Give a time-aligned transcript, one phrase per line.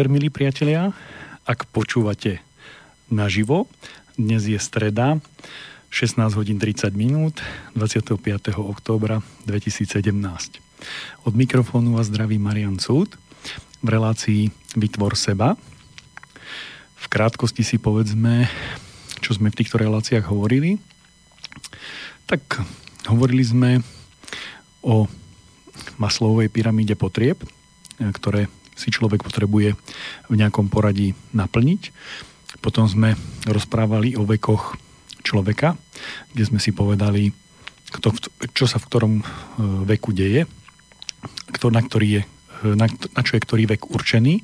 [0.00, 0.96] Podvečer, milí priatelia.
[1.44, 2.40] Ak počúvate
[3.12, 3.68] naživo,
[4.16, 5.20] dnes je streda,
[5.92, 7.44] 16 hodín 30 minút,
[7.76, 8.16] 25.
[8.56, 10.00] októbra 2017.
[11.28, 13.12] Od mikrofónu vás zdraví Marian Cúd
[13.84, 15.60] v relácii Vytvor seba.
[16.96, 18.48] V krátkosti si povedzme,
[19.20, 20.80] čo sme v týchto reláciách hovorili.
[22.24, 22.40] Tak
[23.04, 23.84] hovorili sme
[24.80, 25.04] o
[26.00, 27.44] maslovej pyramíde potrieb,
[28.00, 28.48] ktoré
[28.80, 29.76] si človek potrebuje
[30.32, 31.92] v nejakom poradí naplniť.
[32.64, 33.12] Potom sme
[33.44, 34.80] rozprávali o vekoch
[35.20, 35.76] človeka,
[36.32, 37.28] kde sme si povedali,
[37.92, 38.16] kto,
[38.56, 39.24] čo sa v ktorom e,
[39.84, 40.48] veku deje,
[41.52, 44.40] kto, na, ktorý je, e, na, na čo je ktorý vek určený.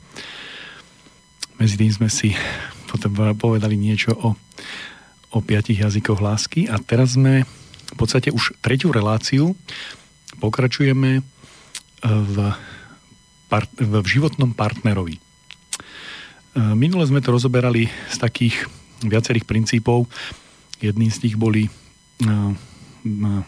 [1.56, 2.36] Medzi tým sme si
[2.92, 4.36] potom povedali niečo o,
[5.32, 7.48] o piatich jazykoch lásky a teraz sme
[7.86, 9.56] v podstate už tretiu reláciu
[10.42, 11.22] pokračujeme e,
[12.04, 12.36] v
[13.46, 15.16] part- v životnom partnerovi.
[15.16, 15.20] E,
[16.72, 18.56] minule sme to rozoberali z takých
[19.04, 20.08] viacerých princípov.
[20.80, 21.68] Jedným z nich boli,
[22.24, 22.30] e,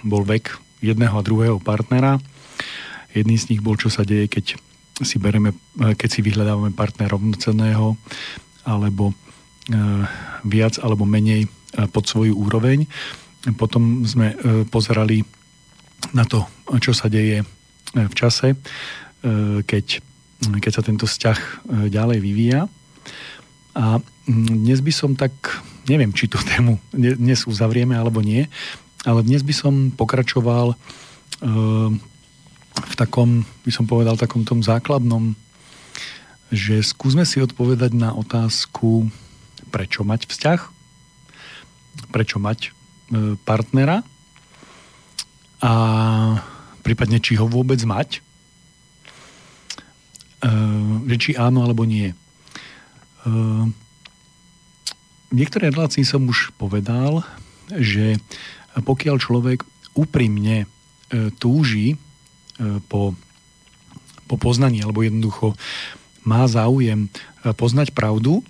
[0.04, 0.52] bol vek
[0.84, 2.20] jedného a druhého partnera.
[3.16, 4.44] Jedným z nich bol, čo sa deje, keď
[5.02, 7.96] si, bereme, e, keď si vyhľadávame partnera rovnocenného
[8.68, 9.16] alebo
[10.48, 11.44] viac alebo menej
[11.92, 12.88] pod svoju úroveň.
[13.60, 14.32] Potom sme
[14.72, 15.20] pozerali
[16.16, 16.48] na to,
[16.80, 17.44] čo sa deje
[17.92, 18.56] v čase
[19.66, 19.86] keď,
[20.38, 21.50] keď sa tento vzťah e,
[21.90, 22.60] ďalej vyvíja.
[23.74, 25.34] A dnes by som tak,
[25.90, 28.46] neviem, či tú tému dnes uzavrieme alebo nie,
[29.06, 30.76] ale dnes by som pokračoval e,
[32.78, 35.34] v takom, by som povedal, takom tom základnom,
[36.54, 39.10] že skúsme si odpovedať na otázku,
[39.68, 40.60] prečo mať vzťah,
[42.14, 42.72] prečo mať
[43.44, 44.04] partnera
[45.58, 45.72] a
[46.84, 48.22] prípadne či ho vôbec mať
[51.08, 52.14] že či áno alebo nie.
[55.28, 57.26] V niektorej relácii som už povedal,
[57.74, 58.16] že
[58.78, 59.66] pokiaľ človek
[59.98, 60.66] úprimne e,
[61.36, 61.98] túži
[62.86, 63.18] po,
[64.30, 65.58] po poznaní alebo jednoducho
[66.22, 67.10] má záujem
[67.42, 68.42] poznať pravdu,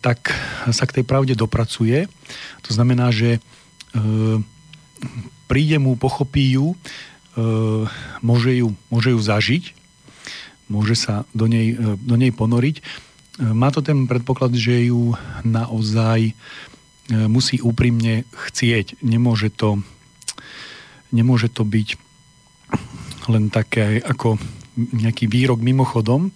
[0.00, 0.32] tak
[0.72, 2.08] sa k tej pravde dopracuje.
[2.64, 3.42] To znamená, že
[5.44, 6.72] príde mu, pochopí ju,
[8.24, 9.81] môže ju, môže ju zažiť
[10.70, 12.76] môže sa do nej, e, do nej ponoriť.
[12.78, 12.82] E,
[13.52, 16.32] má to ten predpoklad, že ju naozaj e,
[17.26, 19.02] musí úprimne chcieť.
[19.02, 19.82] Nemôže to,
[21.10, 21.88] nemôže to byť
[23.30, 24.40] len také ako
[24.76, 26.32] nejaký výrok mimochodom.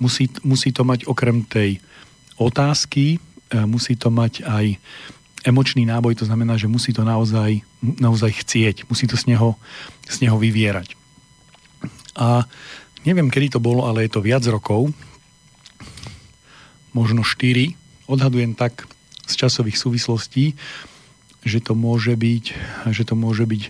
[0.00, 1.78] Musí, musí to mať okrem tej
[2.40, 3.20] otázky,
[3.68, 4.80] musí to mať aj
[5.44, 9.60] emočný náboj, to znamená, že musí to naozaj, naozaj chcieť, musí to z neho,
[10.08, 10.96] z neho vyvierať.
[12.16, 12.48] A
[13.04, 14.88] Neviem, kedy to bolo, ale je to viac rokov.
[16.96, 17.76] Možno 4.
[18.08, 18.88] Odhadujem tak
[19.28, 20.56] z časových súvislostí,
[21.44, 22.44] že to môže byť,
[22.88, 23.62] že to môže byť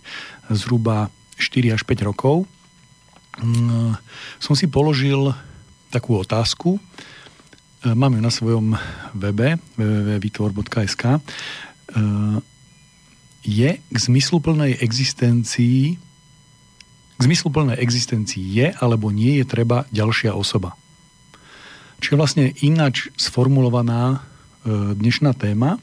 [0.55, 1.11] zhruba
[1.43, 2.47] 4 až 5 rokov.
[3.43, 3.99] Mm,
[4.39, 5.35] som si položil
[5.91, 6.79] takú otázku.
[7.83, 8.79] Mám ju na svojom
[9.19, 11.19] webe www.vytvor.sk.
[13.45, 15.99] Je k zmysluplnej existencii
[17.15, 20.75] k zmysluplnej existencii je alebo nie je treba ďalšia osoba.
[22.03, 25.79] Čiže vlastne ináč sformulovaná e, dnešná téma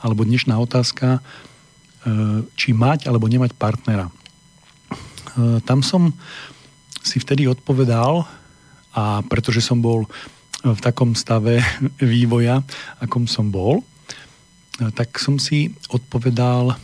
[0.00, 1.20] alebo dnešná otázka, e,
[2.56, 4.08] či mať alebo nemať partnera.
[4.08, 6.16] E, tam som
[7.04, 8.26] si vtedy odpovedal
[8.96, 10.08] a pretože som bol
[10.64, 11.60] v takom stave
[12.00, 12.64] vývoja,
[12.98, 13.84] akom som bol,
[14.76, 16.76] tak som si odpovedal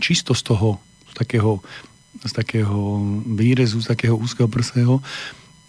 [0.00, 0.80] čisto z toho
[1.12, 1.60] takého
[2.24, 5.02] z takého výrezu, z takého úzkeho prsého,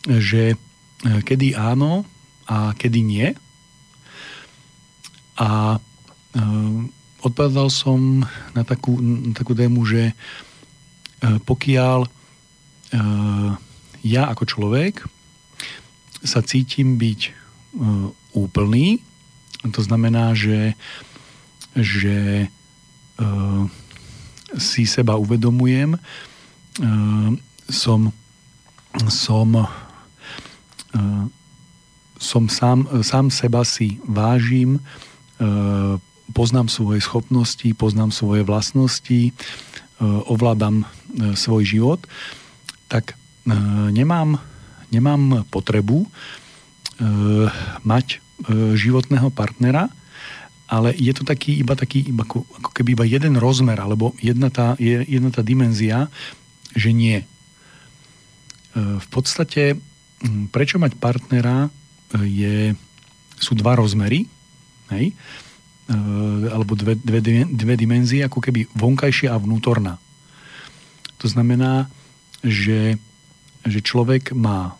[0.07, 0.57] že e,
[1.23, 2.07] kedy áno
[2.47, 3.27] a kedy nie.
[5.35, 5.79] A e,
[7.21, 8.23] odpovedal som
[8.55, 10.13] na takú, na takú tému, že e,
[11.43, 12.15] pokiaľ
[14.07, 15.03] ja ako človek
[16.23, 17.35] sa cítim byť
[18.31, 19.03] úplný,
[19.75, 20.71] to znamená, že,
[21.75, 22.47] že
[24.55, 25.99] si seba uvedomujem,
[27.69, 28.13] som,
[29.09, 29.49] som,
[30.93, 31.25] ehm,
[32.17, 34.77] som sám, sám seba si vážim,
[35.41, 35.97] ehm,
[36.33, 39.31] poznám svoje schopnosti, poznám svoje vlastnosti,
[40.27, 40.85] ovládam
[41.33, 42.03] svoj život,
[42.85, 43.17] tak
[43.89, 44.37] nemám,
[44.91, 46.05] nemám potrebu
[47.81, 48.21] mať
[48.75, 49.89] životného partnera,
[50.67, 54.75] ale je to taký, iba taký, ako, ako keby iba jeden rozmer, alebo jedna tá,
[54.83, 56.11] jedna tá dimenzia,
[56.77, 57.17] že nie.
[57.21, 57.25] E,
[58.77, 59.81] v podstate
[60.53, 61.73] prečo mať partnera
[62.13, 62.77] je,
[63.37, 64.29] sú dva rozmery,
[64.93, 65.13] hej?
[66.51, 69.95] alebo dve, dve, dve dimenzie, ako keby vonkajšia a vnútorná.
[71.23, 71.87] To znamená,
[72.43, 72.99] že,
[73.63, 74.75] že človek má,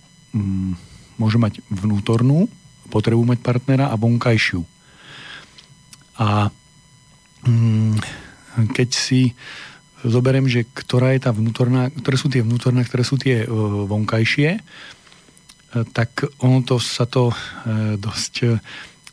[1.16, 2.52] môže mať vnútornú
[2.92, 4.64] potrebu mať partnera a vonkajšiu.
[6.20, 6.52] A
[8.76, 9.32] keď si
[10.06, 13.48] zoberiem, že ktorá je tá vnútorná, ktoré sú tie vnútorné, ktoré sú tie e,
[13.90, 14.62] vonkajšie, e,
[15.90, 17.36] tak ono to sa to e,
[17.98, 18.62] dosť,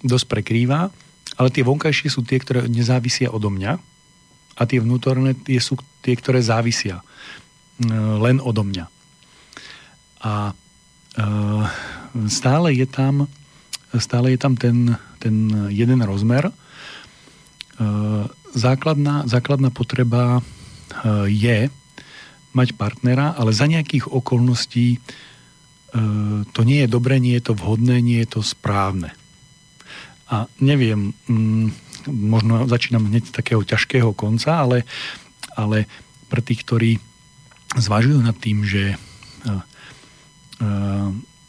[0.04, 0.92] dosť prekrýva,
[1.40, 3.72] ale tie vonkajšie sú tie, ktoré nezávisia odo mňa
[4.54, 7.02] a tie vnútorné tie sú tie, ktoré závisia
[8.22, 8.86] len odo mňa.
[10.22, 10.54] A
[12.30, 13.26] stále je tam
[13.98, 16.54] stále je tam ten, ten jeden rozmer.
[18.54, 20.38] Základná, základná potreba
[21.26, 21.68] je
[22.54, 25.00] mať partnera, ale za nejakých okolností eh,
[26.46, 29.10] to nie je dobre, nie je to vhodné, nie je to správne.
[30.30, 31.68] A neviem, mm,
[32.08, 34.88] možno začínam hneď z takého ťažkého konca, ale,
[35.52, 35.84] ale
[36.32, 36.90] pre tých, ktorí
[37.76, 38.96] zvažujú nad tým, že
[39.44, 39.60] uh,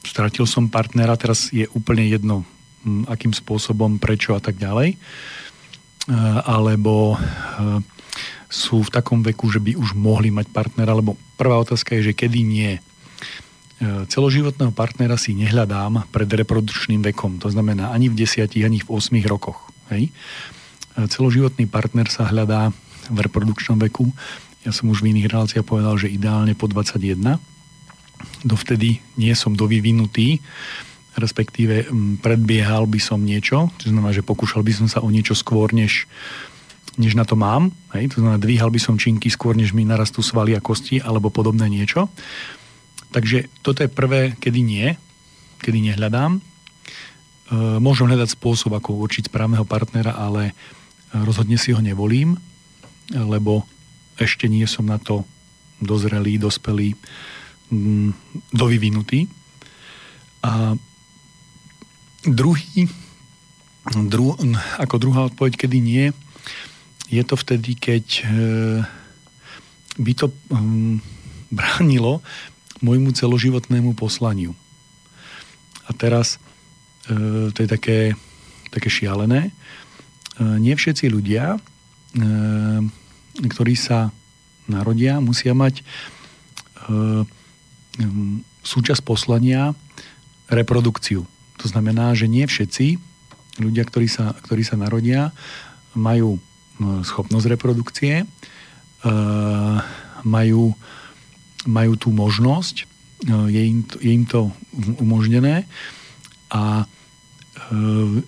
[0.03, 2.43] stratil som partnera, teraz je úplne jedno,
[2.83, 4.99] um, akým spôsobom, prečo a tak ďalej,
[6.45, 7.17] alebo
[8.55, 12.13] sú v takom veku, že by už mohli mať partnera, lebo prvá otázka je, že
[12.15, 12.71] kedy nie.
[12.75, 12.81] E,
[14.07, 19.11] celoživotného partnera si nehľadám pred reprodukčným vekom, to znamená ani v 10, ani v 8
[19.27, 19.59] rokoch.
[19.91, 20.07] Hej?
[20.07, 20.11] E,
[21.11, 22.71] celoživotný partner sa hľadá
[23.11, 24.07] v reprodukčnom veku.
[24.63, 27.35] Ja som už v iných reláciách povedal, že ideálne po 21.
[28.47, 30.39] Dovtedy nie som dovyvinutý,
[31.19, 31.91] respektíve
[32.23, 36.07] predbiehal by som niečo, to znamená, že pokúšal by som sa o niečo skôr, než
[36.97, 37.71] než na to mám.
[37.91, 38.15] Hej?
[38.15, 41.67] To znamená, dvíhal by som činky skôr, než mi narastú svaly a kosti alebo podobné
[41.67, 42.07] niečo.
[43.11, 44.87] Takže toto je prvé, kedy nie,
[45.63, 46.39] kedy nehľadám.
[46.39, 46.41] E,
[47.79, 50.51] môžem hľadať spôsob, ako určiť správneho partnera, ale
[51.11, 52.35] rozhodne si ho nevolím,
[53.11, 53.63] lebo
[54.19, 55.23] ešte nie som na to
[55.79, 56.95] dozrelý, dospelý,
[57.71, 58.09] mm,
[58.51, 59.27] dovyvinutý.
[60.43, 60.75] A
[62.25, 62.89] druhý,
[64.11, 64.35] dru,
[64.79, 66.05] ako druhá odpoveď, kedy nie,
[67.09, 68.23] je to vtedy, keď e,
[70.01, 70.99] by to hm,
[71.53, 72.25] bránilo
[72.81, 74.57] môjmu celoživotnému poslaniu.
[75.85, 76.41] A teraz
[77.07, 77.99] e, to je také,
[78.73, 79.49] také šialené.
[79.49, 79.51] E,
[80.59, 81.59] nie všetci ľudia,
[83.35, 84.15] ktorí sa
[84.71, 85.83] narodia, musia mať
[86.87, 87.27] hm,
[88.63, 89.75] súčasť poslania
[90.47, 91.27] reprodukciu.
[91.59, 92.95] To znamená, že nie všetci
[93.59, 95.35] ľudia, ktorí sa, ktorí sa narodia,
[95.95, 96.39] majú
[96.79, 98.25] schopnosť reprodukcie, e,
[100.25, 100.75] majú,
[101.63, 102.85] majú tú možnosť, e,
[103.51, 104.51] je im, to, je im to
[104.99, 105.63] umožnené
[106.51, 106.85] a e,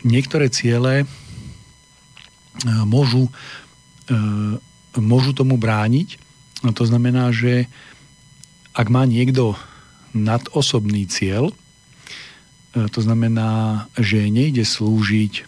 [0.08, 1.04] niektoré ciele
[2.66, 3.30] môžu,
[4.98, 6.18] môžu tomu brániť.
[6.66, 7.70] To znamená, že
[8.74, 9.54] ak má niekto
[10.18, 11.54] nadosobný cieľ,
[12.74, 15.46] to znamená, že nejde slúžiť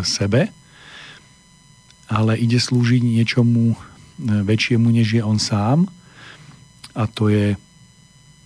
[0.00, 0.48] sebe,
[2.08, 3.76] ale ide slúžiť niečomu e,
[4.20, 5.88] väčšiemu, než je on sám.
[6.94, 7.56] A to je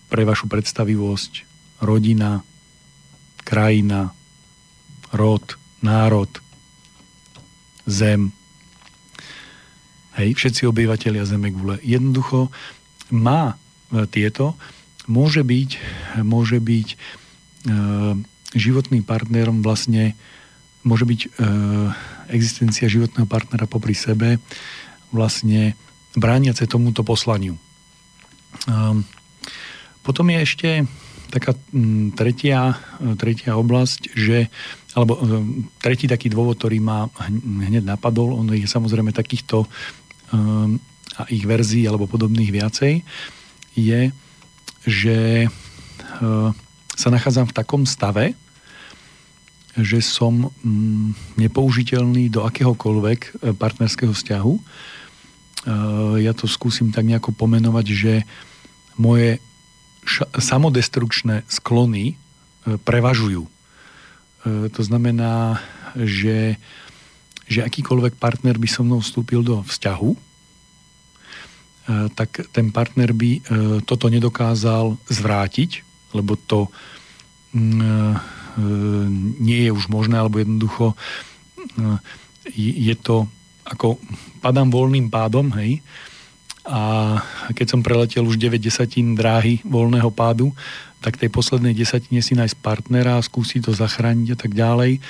[0.08, 1.44] pre vašu predstavivosť
[1.84, 2.40] rodina,
[3.44, 4.14] krajina,
[5.12, 6.30] rod, národ,
[7.88, 8.32] zem.
[10.18, 11.78] Hej, všetci obyvateľia Zeme gule.
[11.80, 12.50] Jednoducho
[13.14, 14.58] má e, tieto,
[15.08, 15.70] môže byť,
[16.26, 16.96] môže byť e,
[18.52, 20.16] životným partnerom vlastne
[20.84, 21.28] môže byť e,
[22.30, 24.38] existencia životného partnera popri sebe
[25.12, 25.76] vlastne
[26.16, 27.56] brániace tomuto poslaniu.
[27.56, 27.60] E,
[30.04, 30.70] potom je ešte
[31.28, 32.76] taká m, tretia,
[33.20, 34.48] tretia oblasť, že,
[34.96, 35.20] alebo e,
[35.80, 39.68] tretí taký dôvod, ktorý ma hneď napadol, on je samozrejme takýchto e,
[41.18, 43.02] a ich verzií alebo podobných viacej,
[43.76, 44.00] je,
[44.86, 45.48] že e,
[46.98, 48.34] sa nachádzam v takom stave,
[49.78, 54.54] že som mm, nepoužiteľný do akéhokoľvek e, partnerského vzťahu.
[54.58, 54.62] E,
[56.26, 58.14] ja to skúsim tak nejako pomenovať, že
[58.98, 59.38] moje
[60.34, 63.46] samodestrukčné sklony e, prevažujú.
[64.48, 65.60] To znamená,
[65.98, 66.56] že,
[67.44, 70.14] že akýkoľvek partner by so mnou vstúpil do vzťahu,
[72.16, 73.44] tak ten partner by
[73.84, 75.84] toto nedokázal zvrátiť,
[76.16, 76.70] lebo to
[77.52, 78.37] mm,
[79.38, 80.96] nie je už možné, alebo jednoducho e,
[82.58, 83.30] je to
[83.68, 84.00] ako
[84.40, 85.84] padám voľným pádom, hej,
[86.68, 87.16] a
[87.56, 90.52] keď som preletel už 9 desatín dráhy voľného pádu,
[91.00, 95.00] tak tej poslednej desatine si nájsť partnera, skúsiť to zachrániť a tak ďalej.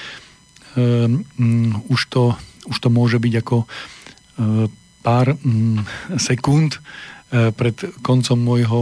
[0.79, 2.39] Um, um, už, to,
[2.71, 4.71] už to môže byť ako uh,
[5.03, 5.83] pár um,
[6.15, 7.75] sekúnd uh, pred
[8.07, 8.79] koncom môjho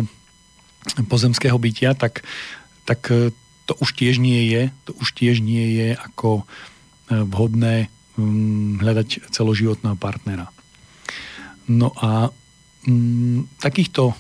[1.08, 2.28] pozemského bytia, tak,
[2.84, 3.08] tak
[3.66, 9.28] to už tiež nie je, to už tiež nie je ako uh, vhodné um, hľadať
[9.30, 10.48] celoživotného partnera.
[11.66, 12.30] No a
[12.86, 14.14] um, takýchto,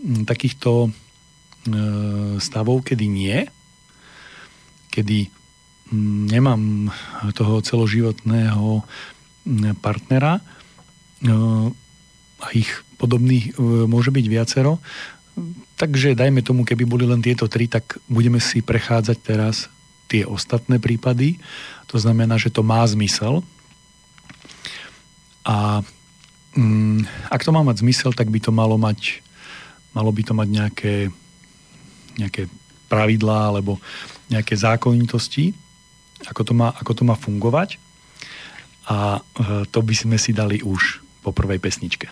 [0.00, 0.92] um, takýchto
[1.68, 3.44] E, stavov, kedy nie,
[4.88, 5.28] kedy
[5.90, 6.88] mm, nemám
[7.34, 8.86] toho celoživotného
[9.44, 10.42] mm, partnera e,
[12.38, 14.80] a ich podobných e, môže byť viacero.
[15.78, 19.70] Takže dajme tomu, keby boli len tieto tri, tak budeme si prechádzať teraz
[20.08, 21.38] tie ostatné prípady.
[21.92, 23.46] To znamená, že to má zmysel.
[25.44, 25.80] A
[26.56, 29.24] mm, ak to má mať zmysel, tak by to malo mať,
[29.96, 30.94] malo by to mať nejaké
[32.18, 32.50] nejaké
[32.90, 33.78] pravidlá alebo
[34.28, 35.54] nejaké zákonitosti,
[36.26, 37.78] ako to má, ako to má fungovať.
[38.90, 42.10] A e, to by sme si dali už po prvej pesničke.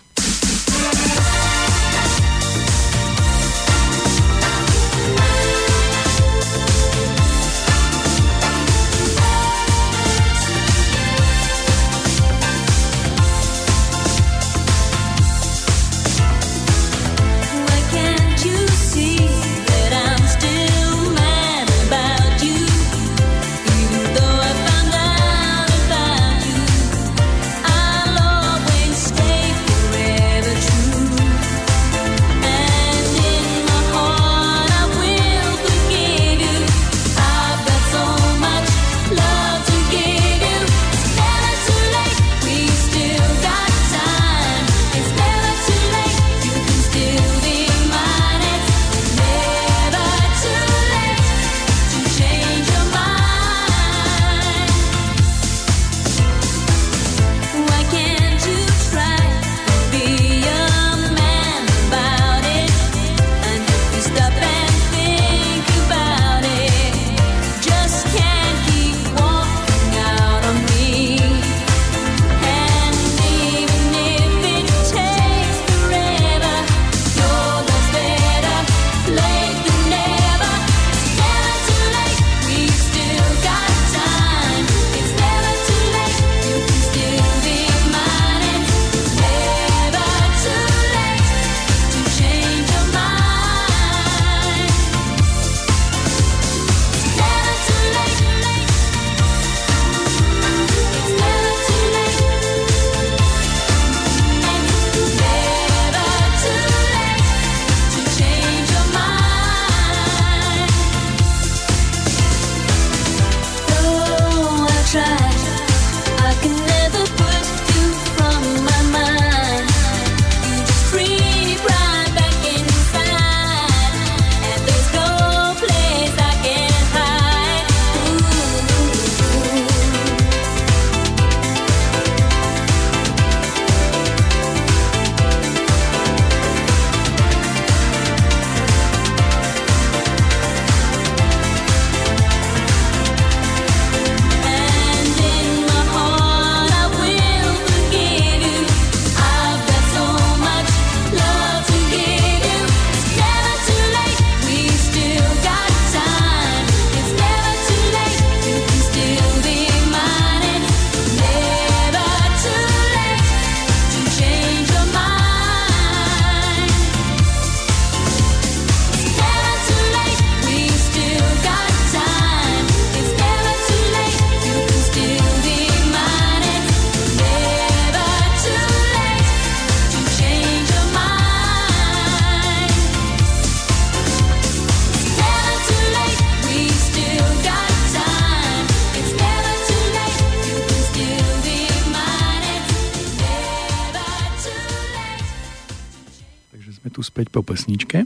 [197.43, 198.05] Pesničke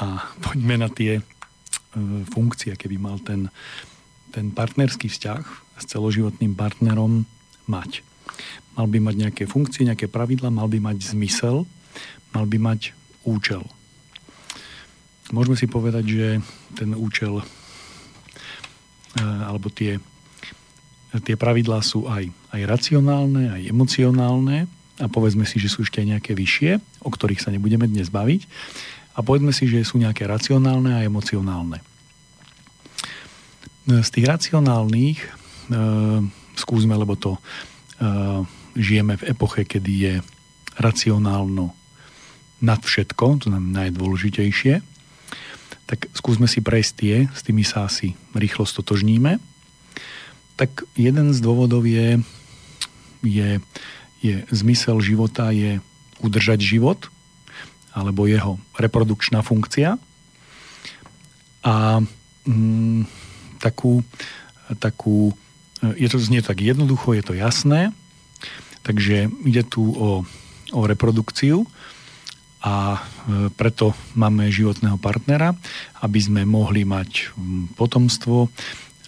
[0.00, 0.06] a
[0.40, 1.22] poďme na tie e,
[2.32, 3.52] funkcie, keby mal ten,
[4.32, 5.44] ten partnerský vzťah
[5.76, 7.28] s celoživotným partnerom
[7.68, 8.00] mať.
[8.78, 11.68] Mal by mať nejaké funkcie, nejaké pravidla, mal by mať zmysel,
[12.32, 12.96] mal by mať
[13.28, 13.62] účel.
[15.30, 16.28] Môžeme si povedať, že
[16.74, 17.44] ten účel e,
[19.22, 20.00] alebo tie,
[21.22, 26.16] tie pravidlá sú aj, aj racionálne, aj emocionálne, a povedzme si, že sú ešte aj
[26.16, 28.44] nejaké vyššie, o ktorých sa nebudeme dnes baviť.
[29.16, 31.82] A povedzme si, že sú nejaké racionálne a emocionálne.
[33.88, 35.28] Z tých racionálnych e,
[36.54, 37.40] skúsme, lebo to e,
[38.78, 40.14] žijeme v epoche, kedy je
[40.78, 41.74] racionálno
[42.60, 44.84] nad všetko, to znamená najdôležitejšie,
[45.88, 49.42] tak skúsme si prejsť tie, s tými sa asi rýchlo stotožníme.
[50.54, 52.22] Tak jeden z dôvodov je,
[53.26, 53.58] je,
[54.20, 55.80] je zmysel života je
[56.20, 57.08] udržať život,
[57.90, 59.98] alebo jeho reprodukčná funkcia.
[61.64, 61.74] A
[62.46, 63.08] mm,
[63.58, 64.04] takú,
[64.78, 65.34] takú,
[65.82, 67.92] je to znie tak jednoducho, je to jasné,
[68.84, 70.24] takže ide tu o,
[70.72, 71.68] o reprodukciu
[72.60, 73.00] a e,
[73.52, 75.56] preto máme životného partnera,
[76.00, 77.32] aby sme mohli mať
[77.76, 78.48] potomstvo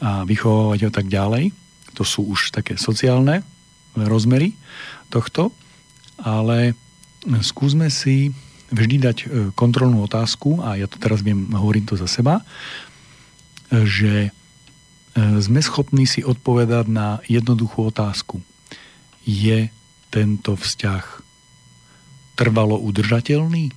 [0.02, 1.54] a vychovávať ho tak ďalej.
[1.96, 3.44] To sú už také sociálne
[3.96, 4.56] rozmery
[5.12, 5.52] tohto,
[6.20, 6.76] ale
[7.44, 8.32] skúsme si
[8.72, 12.40] vždy dať e, kontrolnú otázku, a ja to teraz viem, hovorím to za seba,
[13.72, 14.32] že
[15.12, 18.40] E, sme schopní si odpovedať na jednoduchú otázku.
[19.28, 19.68] Je
[20.08, 21.04] tento vzťah
[22.32, 23.76] trvalo udržateľný?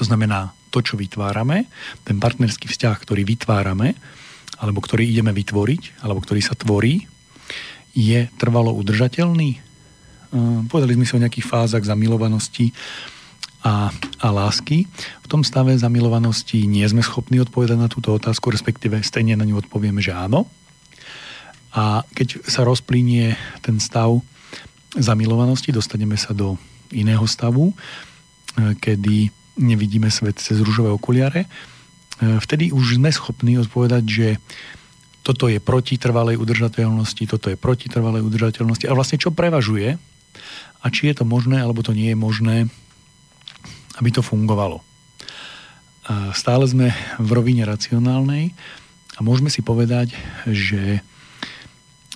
[0.00, 1.68] To znamená, to, čo vytvárame,
[2.04, 3.92] ten partnerský vzťah, ktorý vytvárame,
[4.56, 7.04] alebo ktorý ideme vytvoriť, alebo ktorý sa tvorí,
[7.98, 9.50] je trvalo udržateľný?
[9.58, 9.60] E,
[10.70, 12.70] povedali sme si o nejakých fázach zamilovanosti
[13.66, 13.90] a,
[14.22, 14.86] a lásky.
[15.24, 19.66] V tom stave zamilovanosti nie sme schopní odpovedať na túto otázku, respektíve stejne na ňu
[19.66, 20.46] odpovieme, že áno.
[21.74, 23.34] A keď sa rozplínie
[23.66, 24.22] ten stav
[24.94, 26.54] zamilovanosti, dostaneme sa do
[26.94, 27.74] iného stavu, e,
[28.78, 31.44] kedy nevidíme svet cez rúžové okuliare.
[31.44, 31.48] E,
[32.38, 34.28] vtedy už sme schopní odpovedať, že
[35.28, 40.00] toto je proti trvalej udržateľnosti, toto je proti trvalej udržateľnosti a vlastne čo prevažuje
[40.80, 42.56] a či je to možné alebo to nie je možné
[43.98, 44.80] aby to fungovalo.
[46.32, 48.56] Stále sme v rovine racionálnej
[49.12, 50.14] a môžeme si povedať,
[50.48, 51.04] že,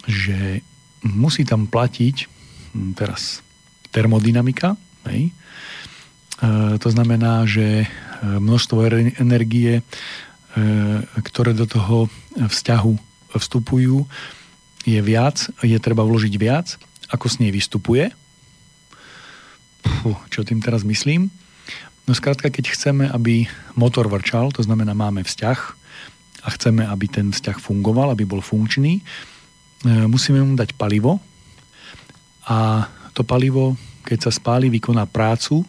[0.09, 0.65] že
[1.05, 2.17] musí tam platiť
[2.73, 3.45] hm, teraz
[3.93, 4.81] termodynamika.
[5.05, 5.29] Hej?
[5.29, 5.33] E,
[6.81, 7.87] to znamená, že e,
[8.25, 8.81] množstvo
[9.21, 9.85] energie,
[11.25, 12.93] ktoré do toho vzťahu
[13.41, 14.05] vstupujú,
[14.85, 16.77] je viac, je treba vložiť viac,
[17.09, 18.11] ako s nej vystupuje.
[19.83, 21.31] Puh, čo tým teraz myslím?
[22.03, 23.47] No skrátka, keď chceme, aby
[23.79, 25.59] motor vrčal, to znamená máme vzťah
[26.43, 29.03] a chceme, aby ten vzťah fungoval, aby bol funkčný, e,
[30.11, 31.23] musíme mu dať palivo
[32.51, 35.63] a to palivo, keď sa spáli, vykoná prácu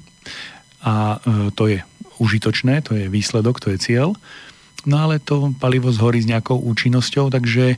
[0.82, 1.78] a e, to je
[2.18, 4.18] užitočné, to je výsledok, to je cieľ.
[4.84, 7.78] No ale to palivo zhorí s nejakou účinnosťou, takže e,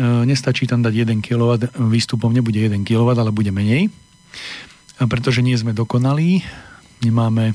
[0.00, 3.92] nestačí tam dať 1 kW, výstupom nebude 1 kW, ale bude menej.
[4.96, 6.40] Pretože nie sme dokonalí,
[7.04, 7.52] nemáme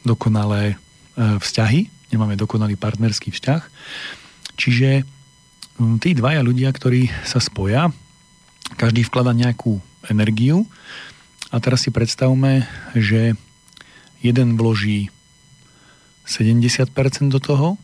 [0.00, 3.62] dokonalé e, vzťahy, nemáme dokonalý partnerský vzťah.
[4.56, 5.04] Čiže
[6.00, 7.92] tí dvaja ľudia, ktorí sa spoja,
[8.80, 10.64] každý vklada nejakú energiu
[11.52, 12.64] a teraz si predstavme,
[12.96, 13.36] že
[14.24, 15.12] jeden vloží
[16.26, 16.90] 70%
[17.30, 17.78] do toho,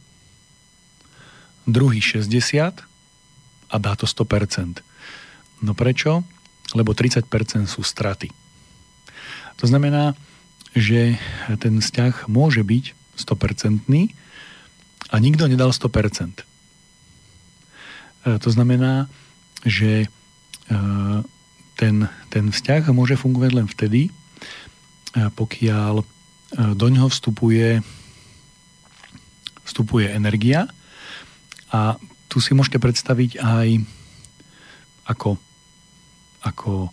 [1.67, 2.83] druhý 60%
[3.73, 4.85] a dá to 100%.
[5.65, 6.21] No prečo?
[6.77, 7.25] Lebo 30%
[7.65, 8.29] sú straty.
[9.61, 10.13] To znamená,
[10.77, 11.17] že
[11.61, 12.85] ten vzťah môže byť
[13.17, 13.85] 100%
[15.13, 16.41] a nikto nedal 100%.
[18.23, 19.13] E, to znamená,
[19.63, 20.09] že e,
[21.77, 24.11] ten, ten vzťah môže fungovať len vtedy, e,
[25.33, 26.05] pokiaľ
[26.53, 27.81] do ňoho vstupuje,
[29.65, 30.69] vstupuje energia
[31.73, 31.97] a
[32.29, 33.69] tu si môžete predstaviť aj
[35.09, 35.41] ako,
[36.45, 36.93] ako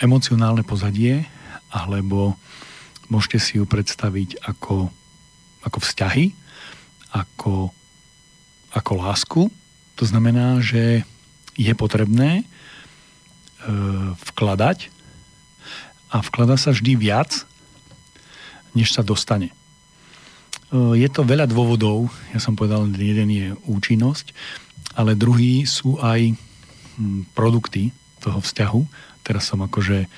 [0.00, 1.28] emocionálne pozadie
[1.72, 2.36] alebo
[3.08, 4.88] môžete si ju predstaviť ako,
[5.64, 6.32] ako vzťahy,
[7.12, 7.72] ako,
[8.72, 9.42] ako lásku.
[10.00, 11.04] To znamená, že
[11.56, 12.44] je potrebné e,
[14.32, 14.88] vkladať
[16.12, 17.44] a vklada sa vždy viac,
[18.72, 19.52] než sa dostane.
[20.72, 24.32] E, je to veľa dôvodov, ja som povedal, jeden je účinnosť,
[24.96, 26.32] ale druhý sú aj
[26.96, 27.92] hm, produkty
[28.24, 28.80] toho vzťahu.
[29.22, 30.08] Teraz som akože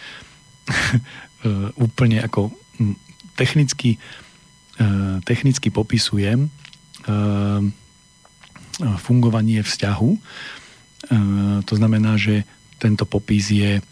[1.45, 2.57] E, úplne ako
[3.37, 4.01] technicky,
[4.81, 4.88] e,
[5.29, 6.49] technicky popisujem
[9.05, 10.11] fungovanie vzťahu.
[11.69, 12.49] To znamená, že
[12.81, 13.85] tento popis je,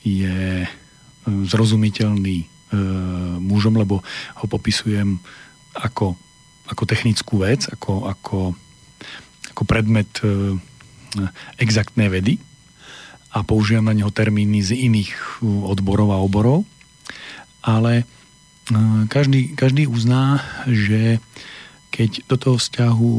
[0.00, 0.64] je
[1.28, 2.48] zrozumiteľný
[3.44, 4.00] mužom, lebo
[4.40, 5.20] ho popisujem
[5.80, 6.16] ako,
[6.68, 8.38] ako technickú vec, ako, ako,
[9.52, 10.10] ako predmet
[11.56, 12.36] exaktnej vedy
[13.32, 16.64] a používam na neho termíny z iných odborov a oborov
[17.66, 18.06] ale
[19.10, 20.38] každý, každý uzná,
[20.70, 21.18] že
[21.90, 23.12] keď do toho vzťahu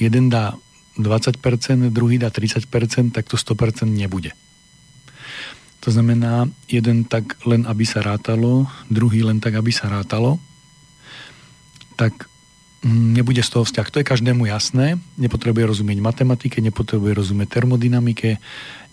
[0.00, 0.56] jeden dá
[0.96, 1.36] 20%,
[1.92, 4.32] druhý dá 30%, tak to 100% nebude.
[5.84, 10.40] To znamená, jeden tak len, aby sa rátalo, druhý len tak, aby sa rátalo,
[11.96, 12.28] tak
[12.84, 13.88] mm, nebude z toho vzťah.
[13.90, 15.00] To je každému jasné.
[15.16, 18.38] Nepotrebuje rozumieť matematike, nepotrebuje rozumieť termodynamike,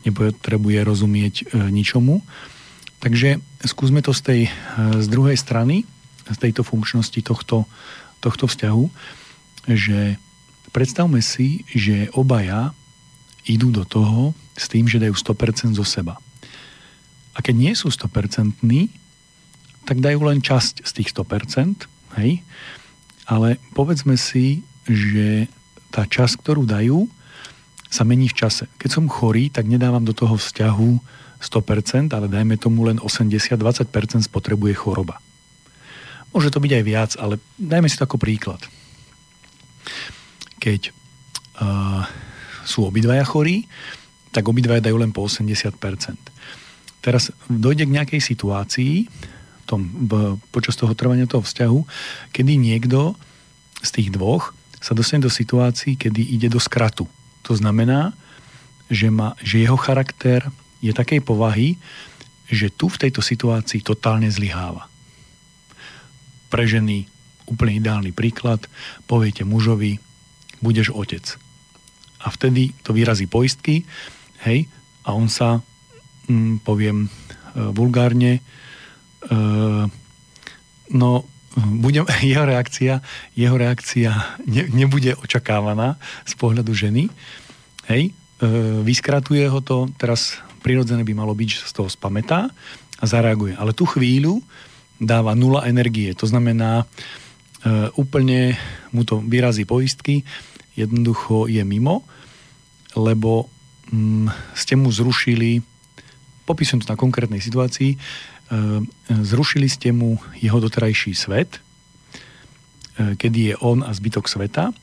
[0.07, 2.23] nepotrebuje rozumieť e, ničomu.
[3.03, 4.51] Takže skúsme to z tej e,
[5.03, 5.83] z druhej strany,
[6.23, 7.67] z tejto funkčnosti tohto,
[8.23, 8.85] tohto vzťahu,
[9.67, 10.15] že
[10.71, 12.71] predstavme si, že obaja
[13.43, 16.15] idú do toho s tým, že dajú 100% zo seba.
[17.33, 18.63] A keď nie sú 100%,
[19.83, 22.39] tak dajú len časť z tých 100%, hej?
[23.27, 25.47] Ale povedzme si, že
[25.93, 27.07] tá časť, ktorú dajú,
[27.93, 28.65] sa mení v čase.
[28.81, 30.91] Keď som chorý, tak nedávam do toho vzťahu
[31.38, 35.21] 100%, ale dajme tomu len 80-20% spotrebuje choroba.
[36.33, 38.57] Môže to byť aj viac, ale dajme si to ako príklad.
[40.57, 40.89] Keď
[41.62, 42.09] uh,
[42.65, 43.69] sú obidvaja chorí,
[44.33, 45.77] tak obidvaja dajú len po 80%.
[47.03, 49.05] Teraz dojde k nejakej situácii
[49.65, 51.80] tom, v, počas toho trvania toho vzťahu,
[52.36, 53.15] kedy niekto
[53.84, 57.08] z tých dvoch sa dostane do situácií, kedy ide do skratu.
[57.47, 58.12] To znamená,
[58.91, 60.43] že, má, že jeho charakter
[60.84, 61.80] je takej povahy,
[62.52, 64.91] že tu v tejto situácii totálne zlyháva.
[66.52, 67.08] Pre ženy
[67.47, 68.67] úplne ideálny príklad,
[69.08, 69.99] poviete mužovi,
[70.60, 71.23] budeš otec.
[72.23, 73.84] A vtedy to vyrazí poistky,
[74.47, 74.67] hej,
[75.04, 75.60] a on sa
[76.28, 77.10] mm, poviem e,
[77.76, 78.39] vulgárne,
[80.93, 81.23] no
[81.55, 83.01] budem, jeho reakcia,
[83.38, 84.12] jeho reakcia
[84.45, 87.09] ne, nebude očakávaná z pohľadu ženy.
[87.91, 88.12] Hej, e,
[88.81, 92.47] vyskratuje ho to, teraz prirodzené by malo byť, že z toho spametá
[92.99, 93.59] a zareaguje.
[93.59, 94.39] Ale tú chvíľu
[94.97, 96.15] dáva nula energie.
[96.15, 96.86] To znamená, e,
[97.99, 98.55] úplne
[98.95, 100.23] mu to vyrazí poistky,
[100.73, 102.07] jednoducho je mimo,
[102.95, 103.51] lebo
[103.91, 105.62] mm, ste mu zrušili
[106.43, 107.95] popisujem to na konkrétnej situácii,
[109.09, 111.59] zrušili ste mu jeho doterajší svet, e,
[113.17, 114.73] kedy je on a zbytok sveta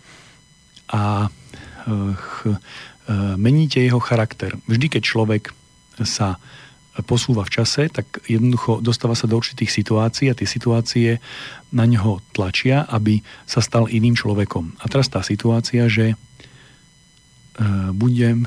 [0.90, 1.30] a e,
[3.36, 4.54] meníte jeho charakter.
[4.70, 5.42] Vždy, keď človek
[6.06, 6.38] sa
[7.06, 11.18] posúva v čase, tak jednoducho dostáva sa do určitých situácií a tie situácie
[11.74, 14.78] na ňo tlačia, aby sa stal iným človekom.
[14.78, 16.14] A teraz tá situácia, že
[17.94, 18.46] budem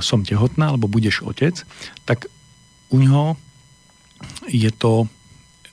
[0.00, 1.62] som tehotná, alebo budeš otec,
[2.08, 2.26] tak
[2.94, 3.34] u ňoho
[4.46, 5.10] je to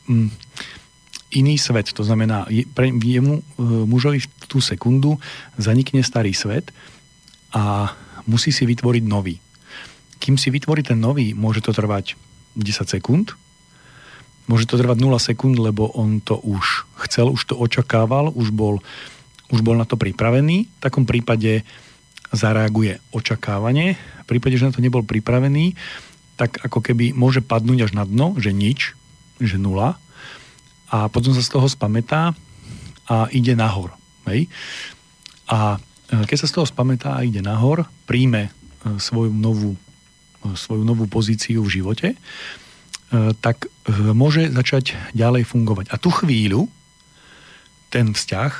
[0.09, 0.33] mm,
[1.37, 1.93] iný svet.
[1.93, 3.43] To znamená, pre jemu, e,
[3.85, 5.21] mužovi v tú sekundu
[5.55, 6.73] zanikne starý svet
[7.53, 7.93] a
[8.25, 9.37] musí si vytvoriť nový.
[10.17, 12.17] Kým si vytvorí ten nový, môže to trvať
[12.57, 13.33] 10 sekúnd,
[14.45, 18.83] môže to trvať 0 sekúnd, lebo on to už chcel, už to očakával, už bol,
[19.49, 20.67] už bol na to pripravený.
[20.67, 21.63] V takom prípade
[22.31, 23.95] zareaguje očakávanie.
[24.23, 25.75] V prípade, že na to nebol pripravený,
[26.41, 28.97] tak ako keby môže padnúť až na dno, že nič,
[29.37, 30.01] že nula.
[30.89, 32.33] A potom sa z toho spametá
[33.05, 33.93] a ide nahor.
[34.25, 34.49] Hej?
[35.45, 35.77] A
[36.09, 38.51] e, keď sa z toho spametá a ide nahor, príjme e,
[38.97, 39.77] svoju novú,
[40.41, 42.09] e, svoju novú pozíciu v živote,
[43.43, 43.67] tak
[44.15, 45.91] môže začať ďalej fungovať.
[45.91, 46.71] A tú chvíľu
[47.91, 48.53] ten vzťah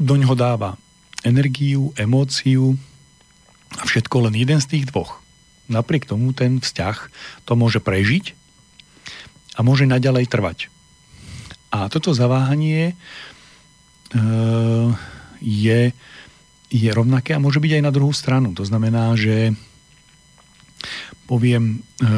[0.00, 0.80] do ňoho dáva
[1.28, 2.72] energiu, emóciu
[3.76, 5.23] a všetko len jeden z tých dvoch.
[5.66, 6.96] Napriek tomu ten vzťah
[7.48, 8.36] to môže prežiť
[9.56, 10.58] a môže naďalej trvať.
[11.74, 12.94] A toto zaváhanie e,
[15.42, 15.80] je,
[16.70, 18.54] je rovnaké a môže byť aj na druhú stranu.
[18.54, 19.56] To znamená, že
[21.24, 22.08] poviem e,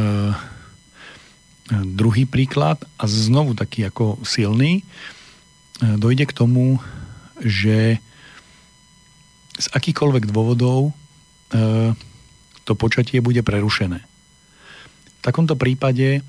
[1.71, 4.85] druhý príklad a znovu taký ako silný, e,
[5.97, 6.83] dojde k tomu,
[7.41, 8.03] že
[9.57, 10.93] z akýchkoľvek dôvodov
[12.67, 14.03] to počatie bude prerušené.
[14.03, 16.21] V takomto prípade e,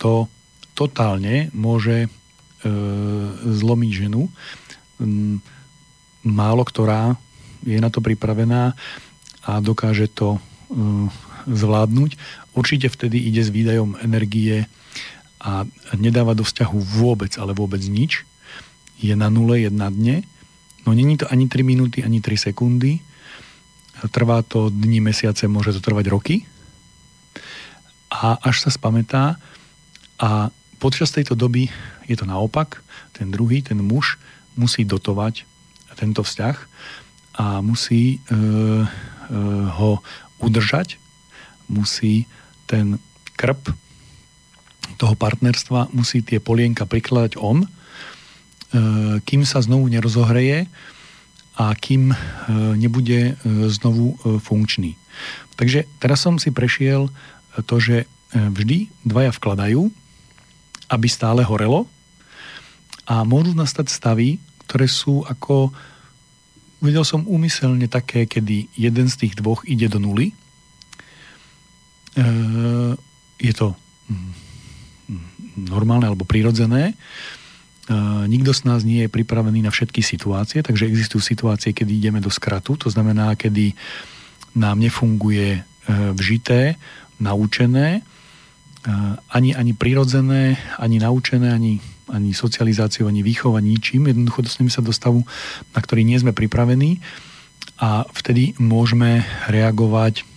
[0.00, 0.12] to
[0.72, 2.08] totálne môže e,
[3.44, 4.32] zlomiť ženu.
[6.24, 7.20] Málo ktorá
[7.62, 8.74] je na to pripravená
[9.44, 10.40] a dokáže to
[11.46, 12.16] zvládnuť.
[12.56, 14.66] Určite vtedy ide s výdajom energie
[15.42, 15.66] a
[15.98, 18.24] nedáva do vzťahu vôbec, ale vôbec nič.
[19.02, 20.22] Je na nule, je na dne
[20.86, 22.98] No není to ani 3 minúty, ani 3 sekundy.
[24.10, 26.36] Trvá to dni, mesiace, môže to trvať roky.
[28.12, 29.40] A až sa spametá
[30.18, 31.70] a počas tejto doby
[32.06, 32.82] je to naopak.
[33.14, 34.18] Ten druhý, ten muž
[34.58, 35.46] musí dotovať
[35.96, 36.56] tento vzťah
[37.40, 38.46] a musí e, e,
[39.80, 40.02] ho
[40.42, 40.98] udržať,
[41.68, 42.26] musí
[42.66, 43.00] ten
[43.38, 43.72] krp
[45.02, 47.66] toho partnerstva musí tie polienka prikladať on,
[49.26, 50.70] kým sa znovu nerozohreje
[51.52, 52.16] a kým
[52.80, 53.36] nebude
[53.68, 54.96] znovu funkčný.
[55.60, 57.12] Takže teraz som si prešiel
[57.68, 59.92] to, že vždy dvaja vkladajú,
[60.88, 61.84] aby stále horelo
[63.04, 65.76] a môžu nastať stavy, ktoré sú ako
[66.82, 70.34] Videl som úmyselne také, kedy jeden z tých dvoch ide do nuly.
[72.18, 72.26] E,
[73.38, 73.78] je to
[74.10, 74.34] mm,
[75.70, 76.98] normálne alebo prirodzené.
[77.88, 77.94] E,
[78.28, 82.30] nikto z nás nie je pripravený na všetky situácie, takže existujú situácie, kedy ideme do
[82.30, 83.74] skratu, to znamená, kedy
[84.54, 85.60] nám nefunguje e,
[86.14, 86.76] vžité,
[87.22, 88.02] naučené,
[89.30, 91.78] ani, ani prirodzené, ani naučené, ani
[92.12, 94.06] ani socializáciou, ani výchov, ani ničím.
[94.06, 95.24] Jednoducho dostaneme sa do stavu,
[95.72, 97.00] na ktorý nie sme pripravení
[97.80, 100.28] a vtedy môžeme reagovať,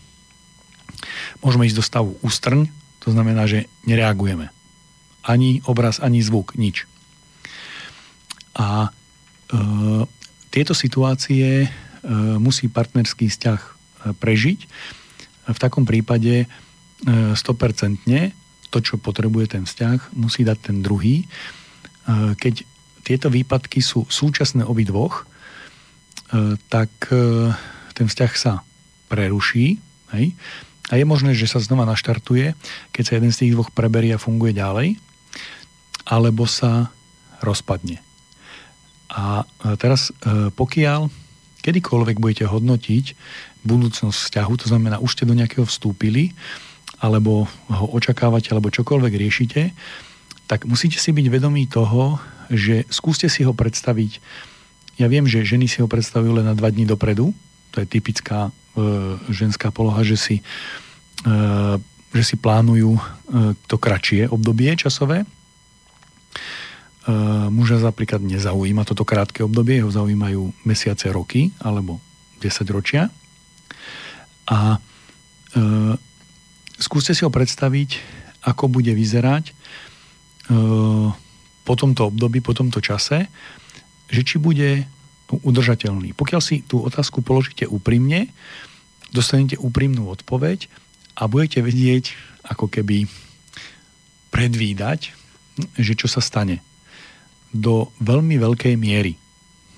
[1.44, 2.72] môžeme ísť do stavu ústrň,
[3.04, 4.50] to znamená, že nereagujeme.
[5.26, 6.88] Ani obraz, ani zvuk, nič.
[8.56, 8.90] A e,
[10.50, 11.70] tieto situácie e,
[12.40, 13.72] musí partnerský vzťah e,
[14.16, 14.60] prežiť.
[15.52, 16.48] V takom prípade e,
[17.06, 17.38] 100%
[18.72, 21.24] to, čo potrebuje ten vzťah, musí dať ten druhý.
[21.24, 21.26] E,
[22.36, 22.64] keď
[23.06, 27.52] tieto výpadky sú súčasné obidvoch, e, tak e,
[27.96, 28.64] ten vzťah sa
[29.08, 29.80] preruší.
[30.12, 30.36] Hej?
[30.92, 32.54] A je možné, že sa znova naštartuje,
[32.94, 35.00] keď sa jeden z tých dvoch preberie a funguje ďalej,
[36.06, 36.94] alebo sa
[37.42, 38.05] rozpadne.
[39.12, 39.46] A
[39.78, 40.10] teraz,
[40.58, 41.08] pokiaľ
[41.66, 43.06] kedykoľvek budete hodnotiť
[43.66, 46.38] budúcnosť vzťahu, to znamená, už ste do nejakého vstúpili,
[47.02, 49.62] alebo ho očakávate, alebo čokoľvek riešite,
[50.46, 52.22] tak musíte si byť vedomí toho,
[52.54, 54.22] že skúste si ho predstaviť.
[55.02, 57.34] Ja viem, že ženy si ho predstavujú len na dva dní dopredu.
[57.74, 58.52] To je typická e,
[59.34, 60.36] ženská poloha, že si,
[61.26, 61.34] e,
[62.14, 63.02] že si plánujú e,
[63.66, 65.26] to kratšie obdobie časové.
[67.06, 67.14] E,
[67.54, 72.02] muža napríklad nezaujíma toto krátke obdobie, ho zaujímajú mesiace, roky alebo
[72.42, 73.14] 10 ročia.
[74.50, 74.78] A e,
[76.82, 78.02] skúste si ho predstaviť,
[78.42, 79.54] ako bude vyzerať e,
[81.62, 83.30] po tomto období, po tomto čase,
[84.10, 84.90] že či bude
[85.30, 86.18] udržateľný.
[86.18, 88.34] Pokiaľ si tú otázku položíte úprimne,
[89.14, 90.70] dostanete úprimnú odpoveď
[91.18, 92.18] a budete vedieť,
[92.50, 93.06] ako keby
[94.34, 95.14] predvídať,
[95.78, 96.66] že čo sa stane.
[97.56, 99.16] Do veľmi veľkej miery.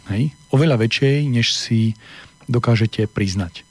[0.10, 0.34] Hej?
[0.50, 1.94] Oveľa väčšej, než si
[2.50, 3.68] dokážete priznať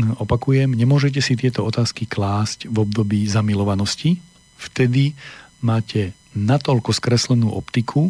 [0.00, 4.16] opakujem, nemôžete si tieto otázky klásť v období zamilovanosti.
[4.56, 5.12] Vtedy
[5.60, 8.08] máte natoľko skreslenú optiku,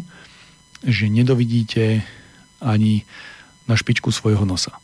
[0.83, 2.03] že nedovidíte
[2.63, 3.03] ani
[3.67, 4.79] na špičku svojho nosa.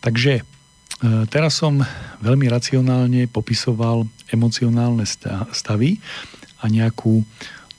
[0.00, 0.42] Takže e,
[1.28, 1.80] teraz som
[2.24, 5.04] veľmi racionálne popisoval emocionálne
[5.52, 6.00] stavy
[6.60, 7.24] a nejakú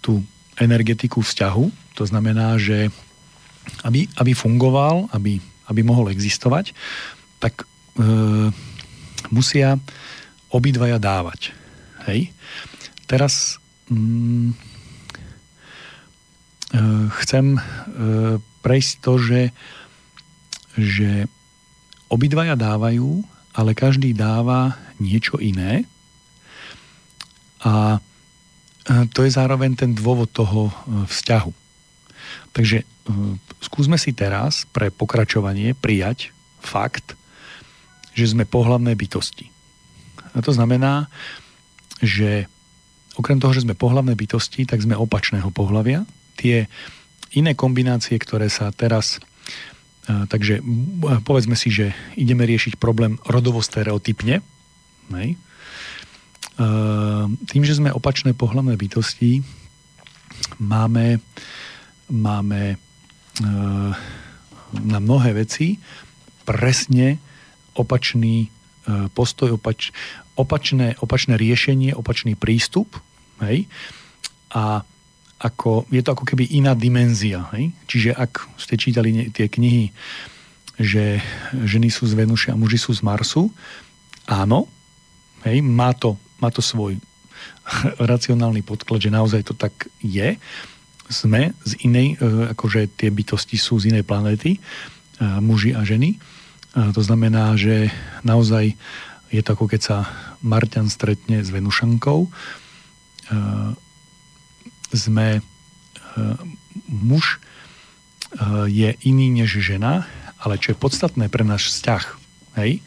[0.10, 0.26] tú
[0.58, 1.65] energetiku vzťahu.
[2.02, 2.89] To znamená, že
[3.86, 5.38] aby, aby fungoval, aby,
[5.69, 6.74] aby mohol existovať,
[7.38, 7.65] tak e,
[9.30, 9.78] musia
[10.50, 11.54] obidvaja dávať.
[12.10, 12.34] Hej?
[13.06, 13.62] Teraz
[13.93, 14.56] mm, e,
[17.22, 17.62] chcem e,
[18.65, 19.41] prejsť to, že,
[20.74, 21.30] že
[22.10, 23.22] obidvaja dávajú,
[23.54, 25.86] ale každý dáva niečo iné
[27.62, 28.02] a
[29.13, 30.73] to je zároveň ten dôvod toho e,
[31.06, 31.52] vzťahu.
[32.54, 32.86] Takže e,
[33.62, 37.13] skúsme si teraz pre pokračovanie prijať fakt,
[38.17, 39.54] že sme pohlavné bytosti.
[40.34, 41.08] A to znamená,
[42.02, 42.49] že
[43.17, 46.04] okrem toho, že sme pohlavné bytosti, tak sme opačného pohlavia.
[46.39, 46.65] Tie
[47.36, 49.21] iné kombinácie, ktoré sa teraz
[50.10, 50.65] Takže
[51.21, 54.41] povedzme si, že ideme riešiť problém rodovo stereotypne.
[55.13, 55.38] Hej.
[57.48, 59.39] Tým, že sme opačné pohľavné bytosti,
[60.60, 61.24] máme,
[62.12, 62.76] máme
[64.76, 65.80] na mnohé veci
[66.43, 67.22] presne
[67.78, 68.48] opačný e,
[69.13, 69.93] postoj, opač,
[70.36, 72.98] opačné, opačné riešenie, opačný prístup.
[73.39, 73.69] Hej?
[74.52, 74.84] A
[75.39, 77.48] ako, je to ako keby iná dimenzia.
[77.56, 77.72] Hej?
[77.88, 79.93] Čiže ak ste čítali tie knihy,
[80.80, 83.52] že ženy sú z Venuše a muži sú z Marsu,
[84.28, 84.67] áno,
[85.43, 86.99] hej, má, to, má to svoj
[88.12, 90.36] racionálny podklad, že naozaj to tak je.
[91.10, 94.60] Sme z inej, e, akože tie bytosti sú z inej planéty, e,
[95.39, 96.19] muži a ženy
[96.73, 97.89] to znamená, že
[98.21, 98.78] naozaj
[99.30, 99.97] je to ako keď sa
[100.45, 102.30] Marťan stretne s Venušankou.
[104.89, 105.28] Sme,
[106.89, 107.41] muž
[108.69, 110.10] je iný než žena,
[110.41, 112.04] ale čo je podstatné pre náš vzťah,
[112.62, 112.82] hej,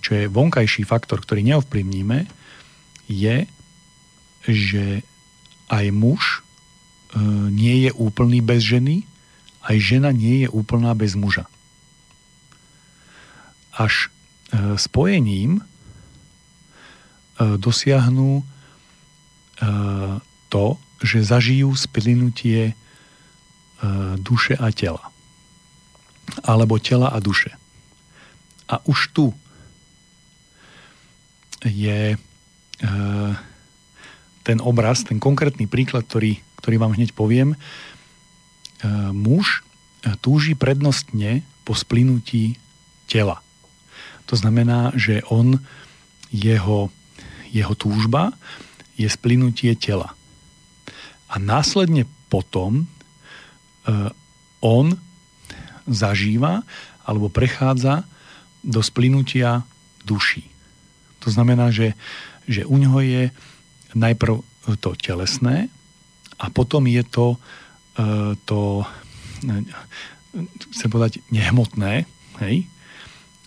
[0.00, 2.28] čo je vonkajší faktor, ktorý neovplyvníme,
[3.06, 3.46] je,
[4.46, 5.02] že
[5.70, 6.40] aj muž e,
[7.50, 9.06] nie je úplný bez ženy,
[9.66, 11.50] aj žena nie je úplná bez muža.
[13.74, 14.10] Až
[14.54, 15.62] e, spojením e,
[17.58, 18.44] dosiahnu
[20.48, 22.74] to, že zažijú splynutie e,
[24.16, 25.12] duše a tela.
[26.42, 27.52] Alebo tela a duše.
[28.66, 29.26] A už tu
[31.64, 32.16] je
[34.46, 37.54] ten obraz, ten konkrétny príklad, ktorý, ktorý vám hneď poviem.
[37.54, 37.58] E,
[39.10, 39.64] muž
[40.22, 42.60] túži prednostne po splynutí
[43.10, 43.42] tela.
[44.30, 45.58] To znamená, že on,
[46.30, 46.90] jeho,
[47.50, 48.34] jeho túžba
[48.98, 50.14] je splynutie tela.
[51.26, 52.86] A následne potom
[53.86, 54.10] uh,
[54.62, 54.98] on
[55.86, 56.66] zažíva
[57.06, 58.02] alebo prechádza
[58.66, 59.62] do splynutia
[60.02, 60.46] duší.
[61.22, 61.94] To znamená, že,
[62.46, 63.22] že u ňoho je
[63.94, 64.42] najprv
[64.78, 65.70] to telesné
[66.38, 67.38] a potom je to,
[67.98, 68.86] uh, to
[70.72, 72.04] chcem povedať, nehmotné,
[72.42, 72.68] hej?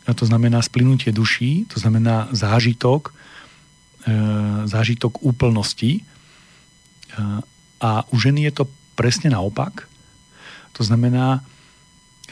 [0.09, 4.13] A to znamená splynutie duší, to znamená zážitok, e,
[4.65, 6.01] zážitok úplnosti.
[6.01, 6.03] E,
[7.77, 8.65] a u ženy je to
[8.97, 9.85] presne naopak.
[10.73, 11.45] To znamená,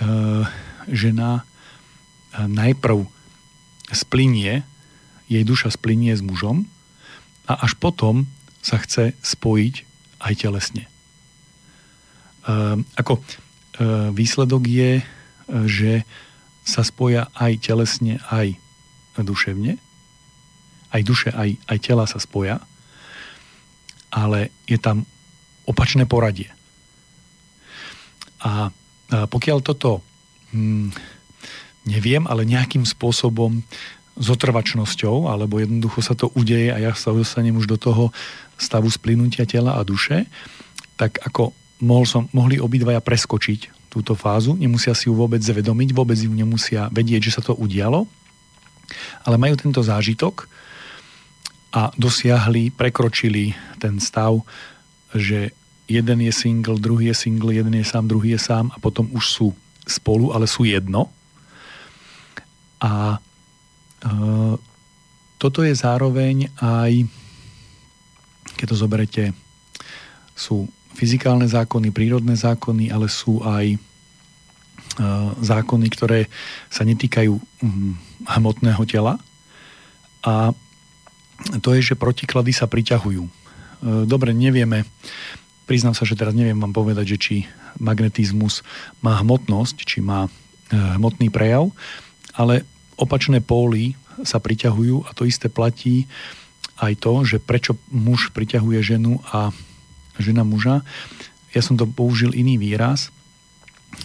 [0.01, 0.07] e,
[0.89, 1.45] žena
[2.37, 3.05] najprv
[3.93, 4.65] splinie,
[5.27, 6.65] jej duša splinie s mužom
[7.47, 8.27] a až potom
[8.63, 9.75] sa chce spojiť
[10.23, 10.83] aj telesne.
[12.95, 13.19] Ako
[14.15, 14.91] výsledok je,
[15.67, 16.03] že
[16.67, 18.59] sa spoja aj telesne, aj
[19.15, 19.79] duševne.
[20.87, 22.63] Aj duše, aj, aj tela sa spoja.
[24.11, 25.03] Ale je tam
[25.67, 26.51] opačné poradie.
[28.43, 28.71] A
[29.07, 30.03] pokiaľ toto
[30.51, 30.91] hm,
[31.87, 33.63] neviem, ale nejakým spôsobom
[34.17, 38.09] s otrvačnosťou, alebo jednoducho sa to udeje a ja sa dostanem už do toho
[38.57, 40.25] stavu splynutia tela a duše,
[40.97, 41.53] tak ako
[41.85, 46.89] mohol som, mohli obidvaja preskočiť túto fázu, nemusia si ju vôbec zvedomiť, vôbec ju nemusia
[46.89, 48.09] vedieť, že sa to udialo,
[49.23, 50.49] ale majú tento zážitok
[51.71, 54.41] a dosiahli, prekročili ten stav,
[55.13, 55.53] že
[55.85, 59.25] jeden je single, druhý je single, jeden je sám, druhý je sám a potom už
[59.29, 59.47] sú
[59.87, 61.07] spolu, ale sú jedno.
[62.81, 63.21] A
[65.37, 67.05] toto je zároveň aj,
[68.57, 69.23] keď to zoberete,
[70.37, 73.77] sú fyzikálne zákony, prírodné zákony, ale sú aj
[74.97, 75.05] E,
[75.45, 76.25] zákony, ktoré
[76.73, 77.93] sa netýkajú mm,
[78.33, 79.21] hmotného tela.
[80.25, 80.57] A
[81.61, 83.21] to je, že protiklady sa priťahujú.
[83.21, 83.31] E,
[84.09, 84.89] dobre, nevieme,
[85.69, 87.35] priznám sa, že teraz neviem vám povedať, že či
[87.77, 88.65] magnetizmus
[89.05, 90.25] má hmotnosť, či má
[90.73, 91.69] hmotný prejav,
[92.33, 92.65] ale
[92.97, 93.93] opačné póly
[94.25, 96.09] sa priťahujú a to isté platí
[96.77, 99.49] aj to, že prečo muž priťahuje ženu a
[100.21, 100.85] žena muža.
[101.53, 103.09] Ja som to použil iný výraz,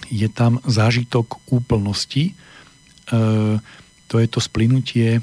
[0.09, 3.21] je tam zážitok úplnosti, e,
[4.09, 5.21] to je to splynutie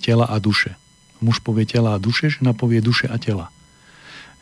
[0.00, 0.76] tela a duše.
[1.20, 3.52] Muž povie tela a duše, žena povie duše a tela.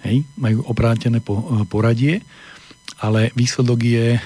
[0.06, 1.24] Hej, majú obrátené e,
[1.66, 2.22] poradie,
[2.98, 4.20] ale výsledok je e,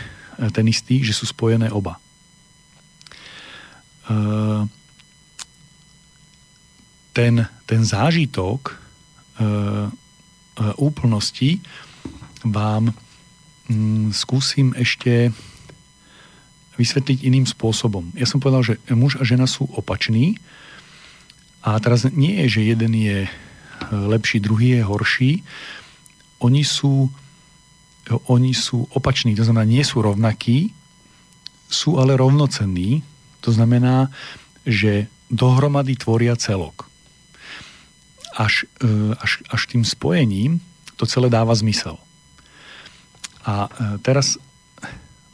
[0.52, 2.01] ten istý, že sú spojené oba.
[4.12, 4.80] E,
[7.12, 9.52] ten, ten zážitok e, e,
[10.80, 11.60] úplnosti
[12.44, 12.92] vám
[13.68, 15.30] mm, skúsim ešte
[16.80, 18.16] vysvetliť iným spôsobom.
[18.16, 20.40] Ja som povedal, že muž a žena sú opační
[21.60, 23.30] a teraz nie je, že jeden je e,
[23.92, 25.32] lepší, druhý je horší.
[26.42, 27.12] Oni sú,
[28.26, 30.74] oni sú opační, to znamená, nie sú rovnakí,
[31.70, 33.04] sú ale rovnocenní.
[33.42, 34.08] To znamená,
[34.62, 36.86] že dohromady tvoria celok.
[38.32, 40.62] Až, e, až, až tým spojením
[40.96, 41.98] to celé dáva zmysel.
[43.42, 44.38] A e, teraz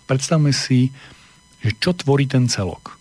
[0.08, 0.90] predstavme si,
[1.60, 2.96] že čo tvorí ten celok.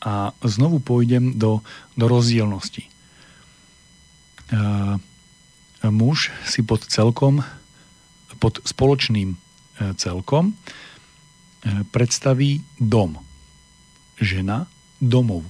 [0.00, 1.60] A znovu pôjdem do,
[1.92, 2.88] do rozdielnosti.
[2.88, 2.90] E,
[5.84, 7.44] muž si pod celkom,
[8.40, 9.38] pod spoločným e,
[10.00, 10.56] celkom
[11.92, 13.16] predstaví dom.
[14.18, 14.66] Žena
[15.02, 15.46] domov.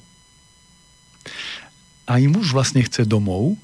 [2.04, 3.56] Aj muž vlastne chce domov,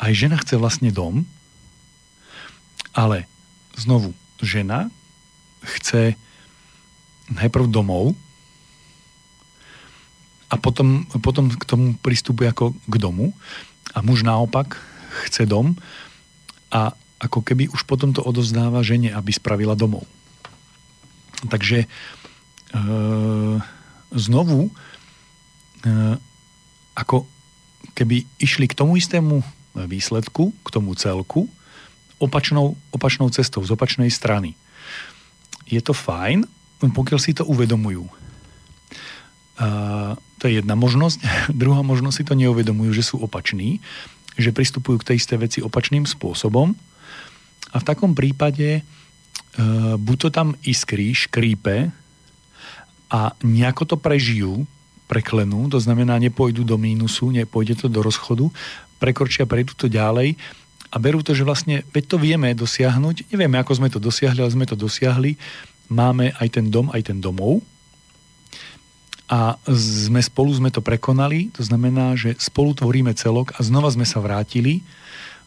[0.00, 1.28] aj žena chce vlastne dom,
[2.96, 3.28] ale
[3.76, 4.88] znovu, žena
[5.60, 6.16] chce
[7.30, 8.16] najprv domov
[10.50, 13.36] a potom, potom k tomu pristupuje ako k domu
[13.94, 14.80] a muž naopak
[15.28, 15.78] chce dom
[16.72, 20.08] a ako keby už potom to odozdáva žene, aby spravila domov.
[21.44, 21.84] Takže
[24.14, 24.70] znovu
[26.94, 27.26] ako
[27.96, 29.42] keby išli k tomu istému
[29.74, 31.48] výsledku, k tomu celku,
[32.20, 34.52] opačnou, opačnou cestou, z opačnej strany.
[35.64, 36.44] Je to fajn,
[36.80, 38.04] pokiaľ si to uvedomujú.
[39.60, 41.20] Uh, to je jedna možnosť.
[41.62, 43.80] Druhá možnosť si to neuvedomujú, že sú opační,
[44.36, 46.72] že pristupujú k tej isté veci opačným spôsobom.
[47.70, 51.92] A v takom prípade uh, buď to tam iskrí, škrípe
[53.10, 54.64] a nejako to prežijú,
[55.10, 58.46] preklenú, to znamená, nepôjdu do mínusu, nepôjde to do rozchodu,
[59.02, 60.38] prekročia, prejdú to ďalej
[60.94, 64.54] a berú to, že vlastne, veď to vieme dosiahnuť, nevieme, ako sme to dosiahli, ale
[64.54, 65.34] sme to dosiahli,
[65.90, 67.58] máme aj ten dom, aj ten domov
[69.30, 74.06] a sme spolu sme to prekonali, to znamená, že spolu tvoríme celok a znova sme
[74.06, 74.82] sa vrátili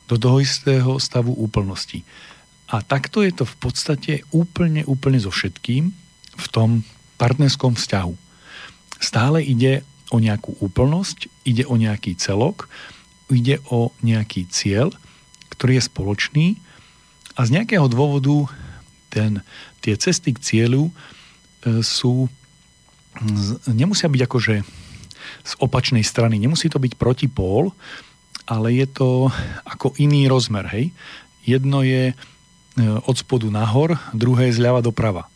[0.07, 2.03] do toho istého stavu úplnosti.
[2.71, 5.91] A takto je to v podstate úplne, úplne so všetkým
[6.33, 6.83] v tom
[7.23, 8.13] partnerskom vzťahu.
[8.99, 12.67] Stále ide o nejakú úplnosť, ide o nejaký celok,
[13.31, 14.91] ide o nejaký cieľ,
[15.55, 16.47] ktorý je spoločný
[17.39, 18.51] a z nejakého dôvodu
[19.07, 19.39] ten,
[19.79, 22.27] tie cesty k cieľu e, sú,
[23.71, 24.55] nemusia byť akože
[25.43, 27.71] z opačnej strany, nemusí to byť protipól,
[28.43, 29.31] ale je to
[29.63, 30.91] ako iný rozmer, hej.
[31.47, 32.15] Jedno je e,
[33.07, 35.32] od spodu nahor, druhé je zľava doprava.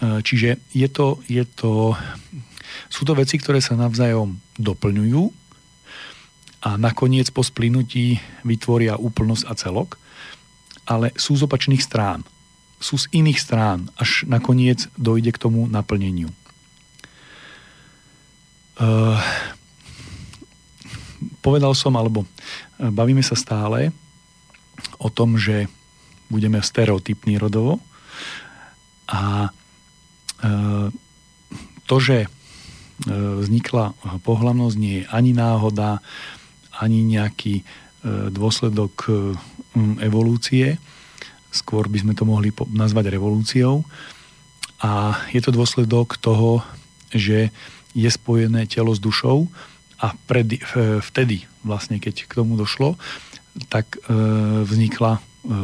[0.00, 1.96] E, čiže je to, je to,
[2.92, 5.46] sú to veci, ktoré sa navzájom doplňujú,
[6.66, 10.02] a nakoniec po splynutí vytvoria úplnosť a celok,
[10.82, 12.26] ale sú z opačných strán.
[12.82, 16.26] Sú z iných strán, až nakoniec dojde k tomu naplneniu.
[18.76, 19.14] Uh,
[21.40, 23.94] povedal som, alebo eh, bavíme sa stále
[24.98, 25.70] o tom, že
[26.26, 27.78] budeme stereotypní rodovo
[29.06, 29.48] a
[31.86, 32.28] to, že
[33.06, 33.92] vznikla
[34.24, 36.00] pohľavnosť, nie je ani náhoda,
[36.80, 37.64] ani nejaký e,
[38.32, 39.12] dôsledok e,
[40.04, 40.80] evolúcie,
[41.52, 43.84] skôr by sme to mohli nazvať revolúciou.
[44.84, 46.60] A je to dôsledok toho,
[47.08, 47.48] že
[47.96, 49.48] je spojené telo s dušou
[49.96, 50.60] a pred,
[51.00, 53.00] vtedy, vlastne keď k tomu došlo,
[53.72, 54.12] tak e,
[54.68, 55.20] vznikla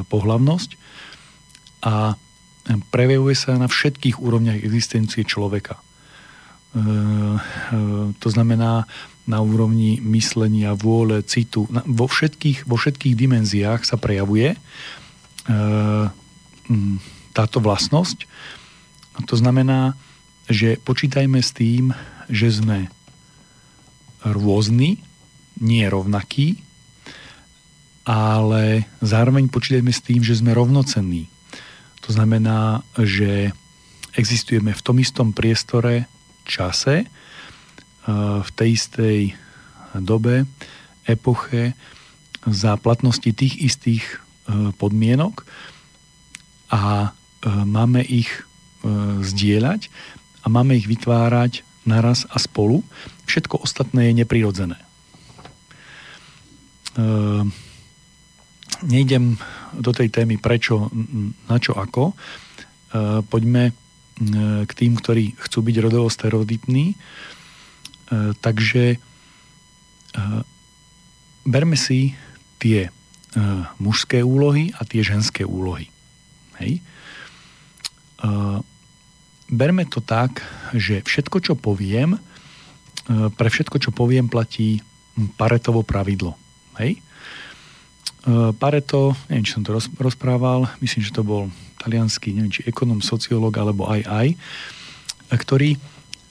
[0.08, 0.78] pohlavnosť
[1.82, 2.14] a
[2.90, 5.82] prejavuje sa na všetkých úrovniach existencie človeka.
[8.16, 8.88] To znamená,
[9.22, 14.58] na úrovni myslenia, vôle, citu, vo, všetkých, vo všetkých dimenziách sa prejavuje e,
[17.30, 18.26] táto vlastnosť.
[19.30, 19.94] To znamená,
[20.50, 21.94] že počítajme s tým,
[22.26, 22.90] že sme
[24.26, 25.06] rôzni,
[25.62, 26.58] nie rovnakí,
[28.02, 31.30] ale zároveň počítajme s tým, že sme rovnocenní.
[32.02, 33.54] To znamená, že
[34.18, 36.10] existujeme v tom istom priestore,
[36.42, 37.06] čase,
[38.42, 39.18] v tej istej
[40.02, 40.44] dobe,
[41.06, 41.78] epoche,
[42.46, 44.16] za platnosti tých istých e,
[44.74, 45.46] podmienok
[46.74, 47.08] a e,
[47.46, 48.40] máme ich e,
[49.22, 49.86] zdieľať
[50.42, 52.82] a máme ich vytvárať naraz a spolu.
[53.30, 54.78] Všetko ostatné je neprirodzené.
[58.82, 59.40] Nejdem
[59.78, 60.90] do tej témy prečo,
[61.48, 62.12] na čo, ako.
[63.28, 63.72] Poďme
[64.68, 66.92] k tým, ktorí chcú byť rodovo stereotypní
[68.12, 68.98] E, takže e,
[71.48, 72.12] berme si
[72.60, 72.90] tie e,
[73.80, 75.88] mužské úlohy a tie ženské úlohy.
[76.60, 76.84] Hej?
[79.50, 80.46] Berme to tak,
[80.78, 82.22] že všetko, čo poviem,
[83.34, 84.78] pre všetko, čo poviem, platí
[85.34, 86.38] Paretovo pravidlo.
[86.78, 87.02] Hej?
[88.58, 91.50] Pareto, neviem, či som to rozprával, myslím, že to bol
[91.82, 94.28] talianský, neviem, či ekonom, sociológ, alebo aj aj,
[95.34, 95.74] ktorý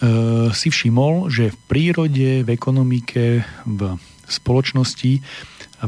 [0.02, 3.82] E, si všimol, že v prírode, v ekonomike, v
[4.26, 5.22] spoločnosti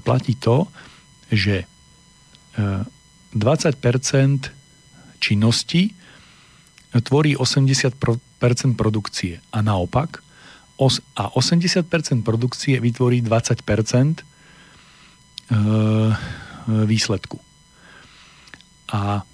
[0.05, 0.69] platí to,
[1.33, 1.65] že
[2.53, 4.49] 20% e,
[5.17, 5.97] činnosti
[6.93, 7.97] tvorí 80%
[8.77, 9.41] produkcie.
[9.49, 10.21] A naopak
[11.17, 11.89] a 80%
[12.21, 14.32] produkcie vytvorí 20% e,
[16.67, 17.39] výsledku.
[18.93, 19.25] A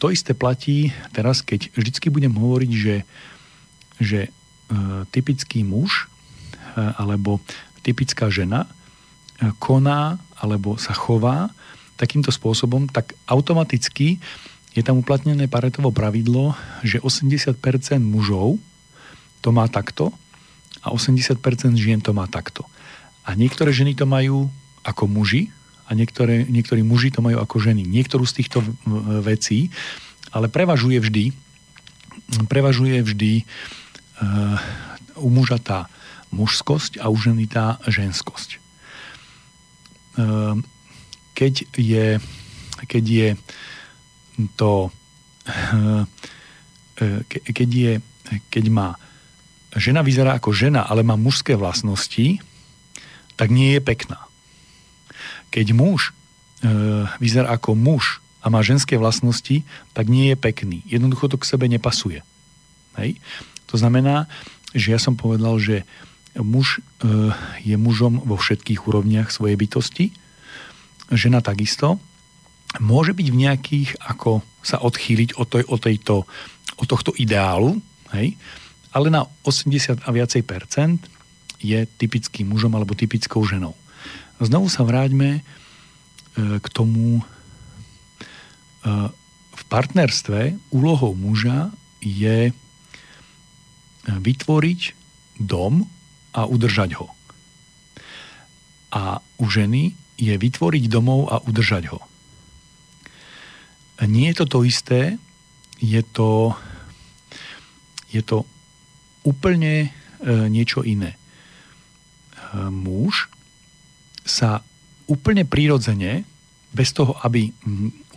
[0.00, 2.96] to isté platí teraz, keď vždycky budem hovoriť, že,
[4.02, 4.20] že
[5.14, 6.10] typický muž
[6.74, 7.38] alebo
[7.86, 8.66] typická žena
[9.62, 11.54] koná alebo sa chová
[11.94, 14.18] takýmto spôsobom, tak automaticky
[14.74, 17.54] je tam uplatnené paretovo pravidlo, že 80%
[18.02, 18.58] mužov
[19.38, 20.10] to má takto
[20.82, 21.38] a 80%
[21.78, 22.66] žien to má takto.
[23.24, 24.52] A niektoré ženy to majú
[24.84, 25.48] ako muži
[25.88, 27.84] a niektoré, niektorí muži to majú ako ženy.
[27.84, 28.60] Niektorú z týchto
[29.24, 29.72] vecí,
[30.32, 31.24] ale prevažuje vždy,
[32.48, 33.32] prevažuje vždy
[35.16, 35.88] u muža tá
[36.32, 38.60] mužskosť a u ženy tá ženskosť.
[41.34, 42.06] Keď je,
[42.86, 43.28] keď je
[44.58, 44.92] to
[47.52, 47.92] keď, je,
[48.48, 48.96] keď má
[49.76, 52.40] žena vyzerá ako žena, ale má mužské vlastnosti,
[53.34, 54.26] tak nie je pekná.
[55.50, 56.12] Keď muž e,
[57.18, 59.62] vyzerá ako muž a má ženské vlastnosti,
[59.96, 60.78] tak nie je pekný.
[60.84, 62.20] Jednoducho to k sebe nepasuje.
[62.98, 63.18] Hej?
[63.70, 64.26] To znamená,
[64.74, 65.86] že ja som povedal, že
[66.38, 67.30] muž e,
[67.62, 70.06] je mužom vo všetkých úrovniach svojej bytosti,
[71.14, 72.02] žena takisto,
[72.82, 76.26] môže byť v nejakých, ako sa odchýliť od, toj, od, tejto,
[76.80, 77.78] od tohto ideálu,
[78.16, 78.34] hej?
[78.90, 80.98] ale na 80 a viacej percent
[81.64, 83.72] je typickým mužom alebo typickou ženou.
[84.36, 85.42] Znovu sa vráťme e,
[86.60, 87.24] k tomu, e,
[89.54, 91.72] v partnerstve úlohou muža
[92.04, 92.52] je
[94.04, 94.80] vytvoriť
[95.40, 95.88] dom
[96.36, 97.08] a udržať ho.
[98.92, 101.98] A u ženy je vytvoriť domov a udržať ho.
[104.04, 105.00] Nie je to to isté,
[105.78, 106.54] je to,
[108.10, 108.46] je to
[109.24, 109.88] úplne e,
[110.50, 111.16] niečo iné.
[112.70, 113.28] Muž
[114.24, 114.62] sa
[115.04, 116.24] úplne prirodzene,
[116.74, 117.54] bez toho, aby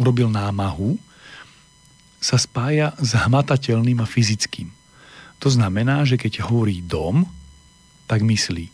[0.01, 0.97] urobil námahu,
[2.17, 4.73] sa spája s hmatateľným a fyzickým.
[5.37, 7.29] To znamená, že keď hovorí dom,
[8.09, 8.73] tak myslí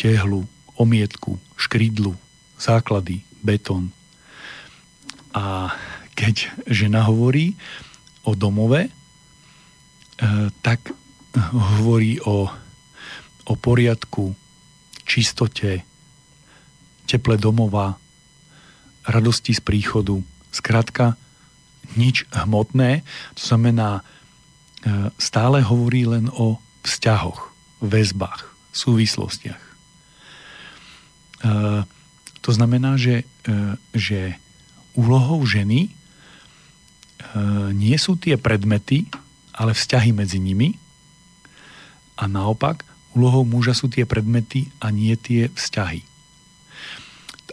[0.00, 2.16] tehlu, omietku, škridlu,
[2.56, 3.92] základy, betón.
[5.36, 5.72] A
[6.16, 7.56] keď žena hovorí
[8.24, 8.90] o domove, e,
[10.64, 10.80] tak
[11.52, 12.48] hovorí o,
[13.44, 14.32] o poriadku,
[15.06, 15.86] čistote,
[17.06, 17.96] teple domova,
[19.06, 20.18] radosti z príchodu.
[20.50, 21.14] Skrátka,
[21.94, 23.06] nič hmotné,
[23.38, 29.62] to znamená, e, stále hovorí len o vzťahoch, väzbách, súvislostiach.
[29.62, 29.72] E,
[32.42, 33.26] to znamená, že,
[33.90, 34.38] že
[34.94, 35.96] úlohou ženy
[37.36, 39.08] E, nie sú tie predmety,
[39.56, 40.76] ale vzťahy medzi nimi.
[42.16, 42.84] A naopak,
[43.16, 46.04] úlohou muža sú tie predmety a nie tie vzťahy.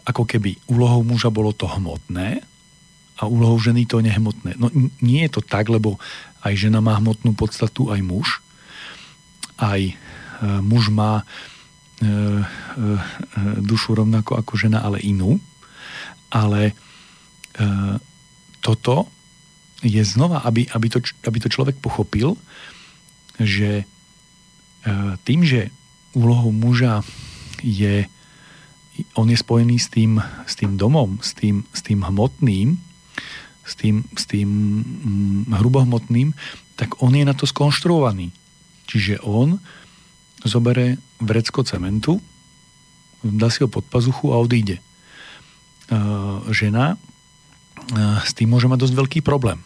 [0.04, 2.44] Ako keby úlohou muža bolo to hmotné
[3.16, 4.60] a úlohou ženy to nehmotné.
[4.60, 4.68] No
[5.00, 5.96] nie je to tak, lebo
[6.44, 8.44] aj žena má hmotnú podstatu, aj muž.
[9.56, 9.94] Aj e,
[10.60, 11.24] muž má e,
[12.04, 12.12] e,
[13.64, 15.40] dušu rovnako ako žena, ale inú.
[16.28, 16.76] Ale
[17.56, 17.64] e,
[18.60, 19.08] toto
[19.84, 22.36] je znova, aby, aby, to, aby to človek pochopil,
[23.40, 23.93] že e,
[25.24, 25.72] tým, že
[26.14, 27.02] úlohou muža
[27.64, 28.06] je,
[29.18, 32.78] on je spojený s tým, s tým domom, s tým, s tým hmotným,
[33.64, 34.50] s tým, s tým
[34.84, 36.36] mm, hrubohmotným,
[36.76, 38.36] tak on je na to skonštruovaný.
[38.92, 39.58] Čiže on
[40.44, 42.20] zobere vrecko cementu,
[43.24, 44.78] dá si ho pod pazuchu a odíde.
[44.78, 44.84] E,
[46.52, 46.98] žena e,
[48.28, 49.64] s tým môže mať dosť veľký problém.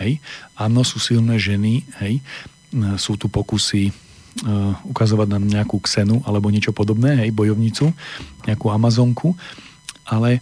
[0.00, 0.24] Hej.
[0.56, 2.24] Áno, sú silné ženy, hej.
[2.96, 3.92] Sú tu pokusy
[4.88, 7.92] ukazovať na nejakú ksenu alebo niečo podobné, hej, bojovnicu,
[8.48, 9.36] nejakú amazonku,
[10.08, 10.40] ale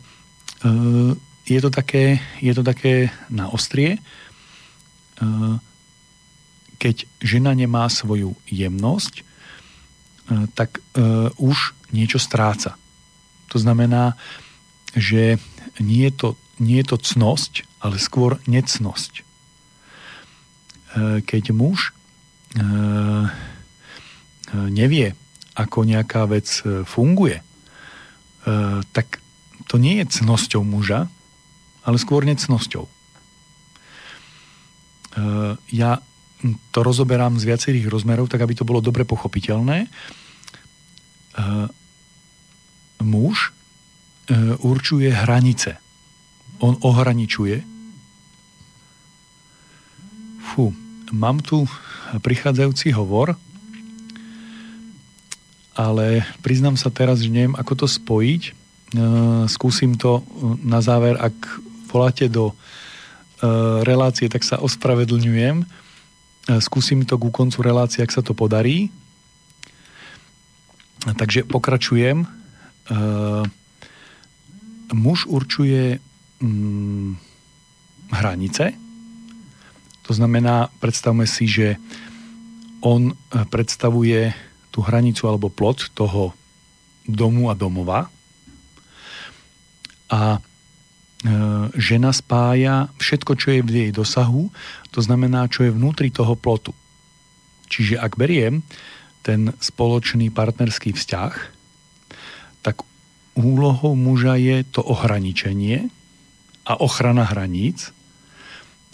[0.63, 1.13] uh,
[1.45, 5.59] je, to také, je to také na ostrie, uh,
[6.81, 9.21] keď žena nemá svoju jemnosť,
[10.57, 10.81] tak
[11.37, 12.81] už niečo stráca.
[13.53, 14.17] To znamená,
[14.97, 15.37] že
[15.77, 19.29] nie je to, nie je to cnosť, ale skôr necnosť.
[21.29, 21.93] Keď muž
[24.55, 25.15] nevie,
[25.55, 26.47] ako nejaká vec
[26.87, 27.43] funguje,
[28.91, 29.21] tak
[29.71, 31.07] to nie je cnosťou muža,
[31.87, 32.89] ale skôr necnosťou.
[35.71, 36.03] Ja
[36.73, 39.91] to rozoberám z viacerých rozmerov, tak aby to bolo dobre pochopiteľné.
[43.03, 43.53] Muž
[44.63, 45.77] určuje hranice.
[46.61, 47.67] On ohraničuje
[50.51, 50.75] Fú,
[51.15, 51.63] mám tu
[52.11, 53.39] prichádzajúci hovor,
[55.81, 58.43] ale priznám sa teraz, že neviem, ako to spojiť.
[58.45, 58.53] E,
[59.49, 60.21] skúsim to
[60.61, 61.33] na záver, ak
[61.89, 62.55] voláte do e,
[63.89, 65.65] relácie, tak sa ospravedlňujem.
[65.65, 65.67] E,
[66.61, 68.93] skúsim to ku koncu relácie, ak sa to podarí.
[71.01, 72.29] Takže pokračujem.
[74.93, 75.97] Muž určuje
[76.45, 77.17] mm,
[78.13, 78.77] hranice,
[80.11, 81.79] to znamená, predstavme si, že
[82.83, 84.35] on eh, predstavuje
[84.81, 86.33] tú hranicu alebo plot toho
[87.05, 88.09] domu a domova
[90.09, 90.41] a e,
[91.77, 94.49] žena spája všetko, čo je v jej dosahu,
[94.89, 96.73] to znamená, čo je vnútri toho plotu.
[97.69, 98.65] Čiže ak beriem
[99.21, 101.33] ten spoločný partnerský vzťah,
[102.65, 102.81] tak
[103.37, 105.93] úlohou muža je to ohraničenie
[106.65, 107.93] a ochrana hraníc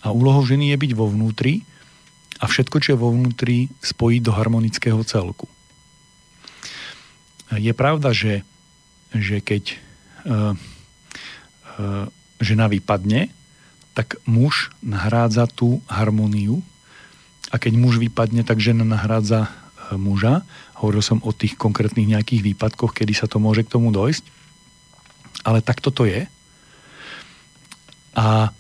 [0.03, 1.63] a úlohou ženy je byť vo vnútri
[2.43, 5.49] a všetko, čo je vo vnútri, spojiť do harmonického celku.
[7.55, 8.43] Je pravda, že,
[9.15, 9.79] že keď
[10.27, 10.59] uh,
[11.79, 12.11] uh,
[12.43, 13.31] žena vypadne,
[13.95, 16.61] tak muž nahrádza tú harmóniu
[17.55, 20.43] a keď muž vypadne, tak žena nahrádza uh, muža.
[20.83, 24.27] Hovoril som o tých konkrétnych nejakých výpadkoch, kedy sa to môže k tomu dojsť.
[25.47, 26.27] Ale takto to je.
[28.19, 28.51] A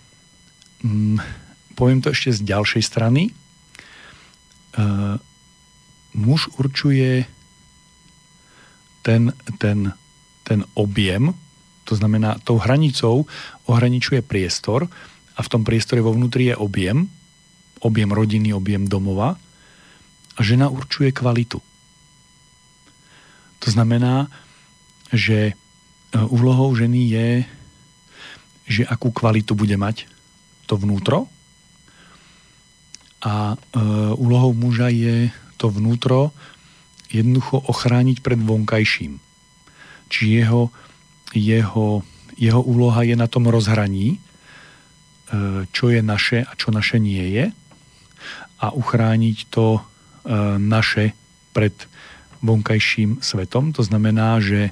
[0.86, 1.18] mm,
[1.74, 3.34] poviem to ešte z ďalšej strany.
[4.78, 5.18] Uh,
[6.14, 7.26] muž určuje
[9.06, 9.30] ten,
[9.62, 9.94] ten,
[10.42, 11.30] ten objem,
[11.86, 13.22] to znamená, tou hranicou
[13.70, 14.90] ohraničuje priestor
[15.38, 17.06] a v tom priestore vo vnútri je objem,
[17.78, 19.38] objem rodiny, objem domova
[20.34, 21.62] a žena určuje kvalitu.
[23.62, 24.26] To znamená,
[25.14, 25.54] že e,
[26.26, 27.28] úlohou ženy je,
[28.66, 30.10] že akú kvalitu bude mať
[30.66, 31.30] to vnútro
[33.22, 33.56] a e,
[34.18, 36.34] úlohou muža je to vnútro
[37.10, 39.22] jednoducho ochrániť pred vonkajším.
[40.10, 40.70] Či jeho,
[41.34, 42.02] jeho,
[42.38, 44.18] jeho úloha je na tom rozhraní, e,
[45.70, 47.46] čo je naše a čo naše nie je
[48.56, 49.80] a uchrániť to e,
[50.58, 51.12] naše
[51.52, 51.74] pred
[52.40, 53.72] vonkajším svetom.
[53.76, 54.70] To znamená, že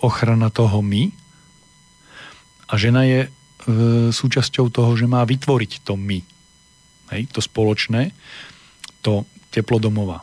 [0.00, 1.12] ochrana toho my
[2.70, 3.30] a žena je e,
[4.10, 6.22] súčasťou toho, že má vytvoriť to my.
[7.10, 8.14] Hej, to spoločné,
[9.02, 10.22] to teplo domova.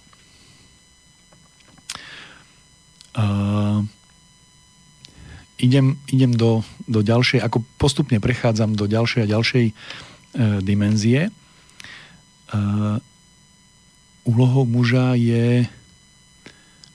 [3.18, 3.82] Uh,
[5.58, 9.74] idem, idem do, do ďalšej, ako postupne prechádzam do ďalšej a ďalšej uh,
[10.62, 11.34] dimenzie.
[12.54, 13.02] Uh,
[14.22, 15.66] úlohou muža je,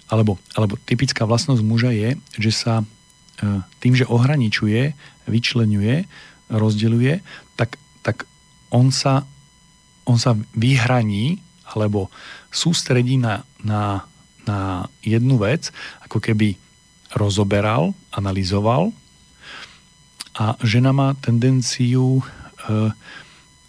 [0.06, 4.94] alebo, alebo typická vlastnosť muža je, že sa uh, tým, že ohraničuje,
[5.26, 6.06] vyčlenuje,
[6.46, 7.18] rozdeľuje,
[7.58, 8.30] tak, tak
[8.70, 9.26] on, sa,
[10.06, 12.12] on sa vyhraní alebo
[12.52, 14.06] sústredí na, na
[14.46, 15.70] na jednu vec,
[16.02, 16.58] ako keby
[17.14, 18.90] rozoberal, analyzoval
[20.32, 22.24] a žena má tendenciu e,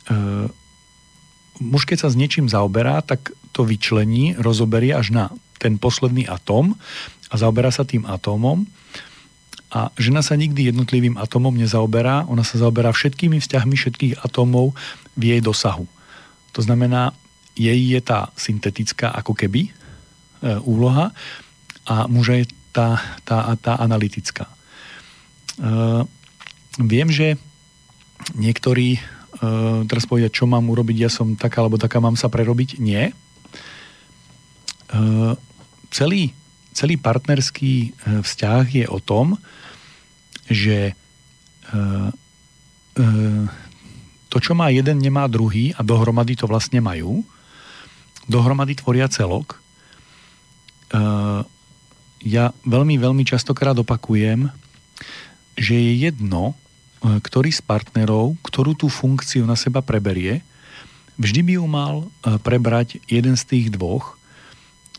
[0.07, 0.15] e,
[1.59, 5.25] muž keď sa s niečím zaoberá, tak to vyčlení, rozoberie až na
[5.59, 6.73] ten posledný atóm
[7.29, 8.65] a zaoberá sa tým atómom
[9.73, 14.77] a žena sa nikdy jednotlivým atómom nezaoberá, ona sa zaoberá všetkými vzťahmi všetkých atómov
[15.17, 15.85] v jej dosahu.
[16.53, 17.13] To znamená,
[17.53, 19.73] jej je tá syntetická ako keby
[20.43, 21.15] úloha
[21.87, 24.49] a muža je tá, tá, tá analytická.
[24.49, 24.53] E,
[26.81, 27.37] viem, že
[28.33, 29.01] niektorí e,
[29.85, 32.81] teraz povedia, čo mám urobiť, ja som taká alebo taká, mám sa prerobiť.
[32.81, 33.13] Nie.
[33.13, 34.97] E,
[35.93, 36.33] celý,
[36.73, 37.89] celý partnerský e,
[38.25, 39.37] vzťah je o tom,
[40.49, 40.93] že e,
[42.97, 43.05] e,
[44.33, 47.21] to, čo má jeden, nemá druhý a dohromady to vlastne majú.
[48.25, 49.62] Dohromady tvoria celok
[52.23, 54.47] ja veľmi, veľmi častokrát opakujem,
[55.59, 60.41] že je jedno, eh, ktorý z partnerov, ktorú tú funkciu na seba preberie,
[61.19, 64.17] vždy by ju mal eh, prebrať jeden z tých dvoch,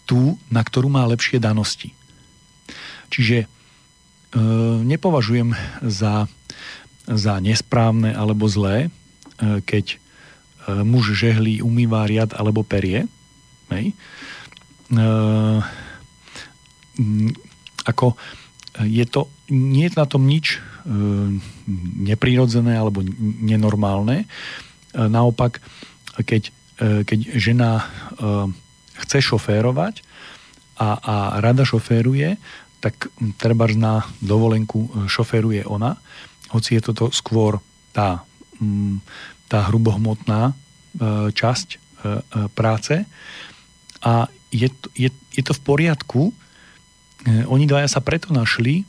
[0.05, 1.97] tú, na ktorú má lepšie danosti.
[3.09, 3.47] Čiže e,
[4.85, 6.29] nepovažujem za,
[7.09, 9.97] za nesprávne alebo zlé, e, keď
[10.85, 13.09] muž žehlí, umýva riad alebo perie.
[13.73, 13.97] Hej.
[14.91, 15.05] E,
[16.99, 17.35] Mm,
[17.85, 18.15] ako
[18.87, 20.59] je to, nie je na tom nič e,
[22.07, 23.03] neprirodzené alebo
[23.43, 24.25] nenormálne.
[24.25, 24.27] E,
[24.95, 25.59] naopak,
[26.15, 27.91] keď, keď žena
[28.95, 30.07] chce šoférovať
[30.79, 32.39] a, a rada šoféruje,
[32.79, 35.99] tak treba na dovolenku šoféruje ona,
[36.55, 37.59] hoci je toto skôr
[37.91, 38.23] tá,
[38.63, 39.03] mm,
[39.51, 40.55] tá hrubohmotná
[41.35, 41.83] časť
[42.55, 43.03] práce.
[44.07, 46.31] A je, je, je to v poriadku,
[47.25, 48.85] E, oni dvaja sa preto našli,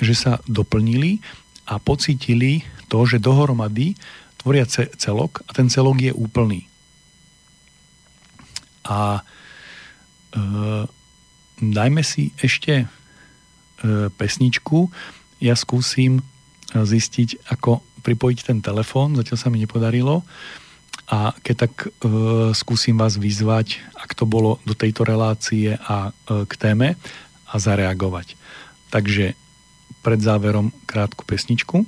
[0.00, 1.20] že sa doplnili
[1.68, 3.94] a pocítili to, že dohromady
[4.40, 4.64] tvoria
[4.98, 6.66] celok a ten celok je úplný.
[8.88, 10.40] A e,
[11.60, 12.86] dajme si ešte e,
[14.10, 14.88] pesničku.
[15.38, 16.22] Ja skúsim e,
[16.74, 19.14] zistiť, ako pripojiť ten telefón.
[19.14, 20.24] Zatiaľ sa mi nepodarilo.
[21.10, 21.88] A keď tak e,
[22.54, 26.94] skúsim vás vyzvať, ak to bolo do tejto relácie a e, k téme,
[27.52, 28.34] a zareagovať.
[28.88, 29.36] Takže
[30.00, 31.84] pred záverom krátku pesničku.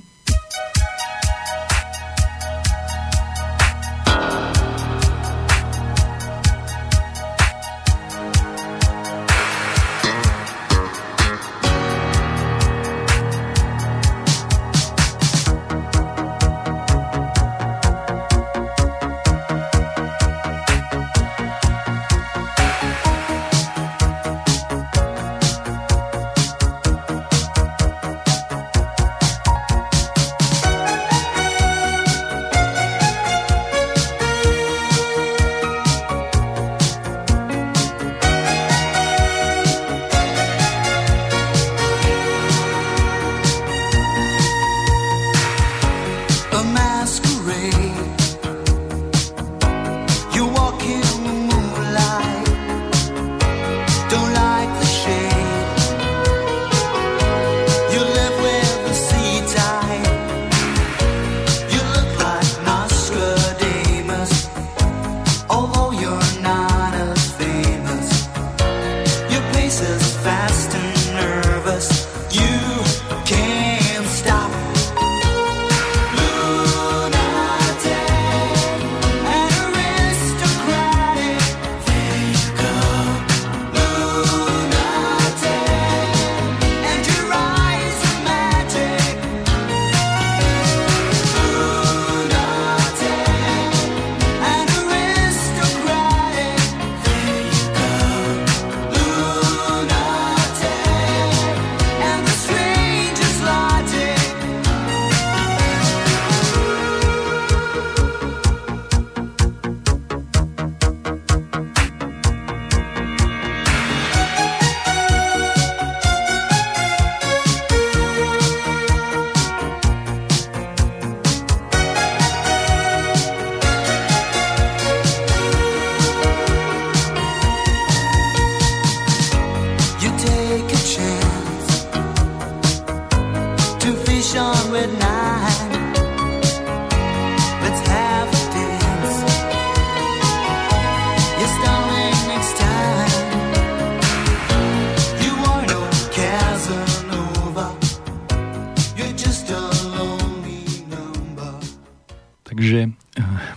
[152.55, 152.91] Takže uh,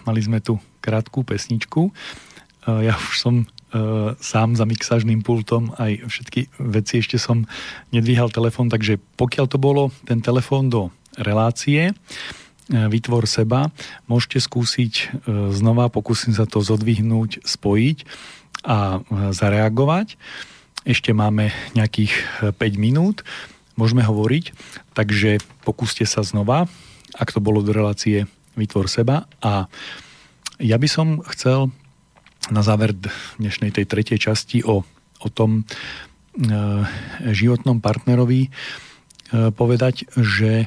[0.03, 1.95] mali sme tu krátku pesničku.
[2.67, 7.47] Uh, ja už som uh, sám za mixážným pultom aj všetky veci ešte som
[7.95, 11.95] nedvíhal telefón, takže pokiaľ to bolo ten telefón do relácie,
[12.69, 13.73] vytvor seba,
[14.13, 15.25] môžete skúsiť
[15.57, 18.05] znova, pokúsim sa to zodvihnúť, spojiť
[18.69, 19.01] a
[19.33, 20.21] zareagovať.
[20.85, 22.13] Ešte máme nejakých
[22.53, 23.25] 5 minút,
[23.73, 24.53] môžeme hovoriť,
[24.93, 26.69] takže pokúste sa znova,
[27.17, 28.29] ak to bolo do relácie
[28.59, 29.71] Vytvor seba a
[30.59, 31.71] ja by som chcel
[32.51, 32.91] na záver
[33.39, 34.83] dnešnej tej tretej časti o,
[35.23, 36.43] o tom e,
[37.31, 38.51] životnom partnerovi e,
[39.55, 40.67] povedať, že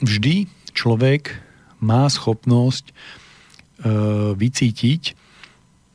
[0.00, 1.36] vždy človek
[1.84, 2.94] má schopnosť e,
[4.32, 5.02] vycítiť,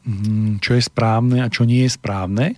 [0.06, 2.46] hm, čo je správne a čo nie je správne.
[2.54, 2.56] E,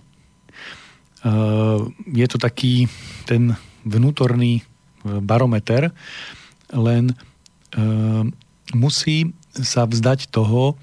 [2.12, 2.90] je to taký
[3.24, 3.56] ten
[3.86, 4.62] vnútorný e,
[5.24, 5.92] barometer,
[6.72, 7.14] len e,
[8.72, 10.78] musí sa vzdať toho,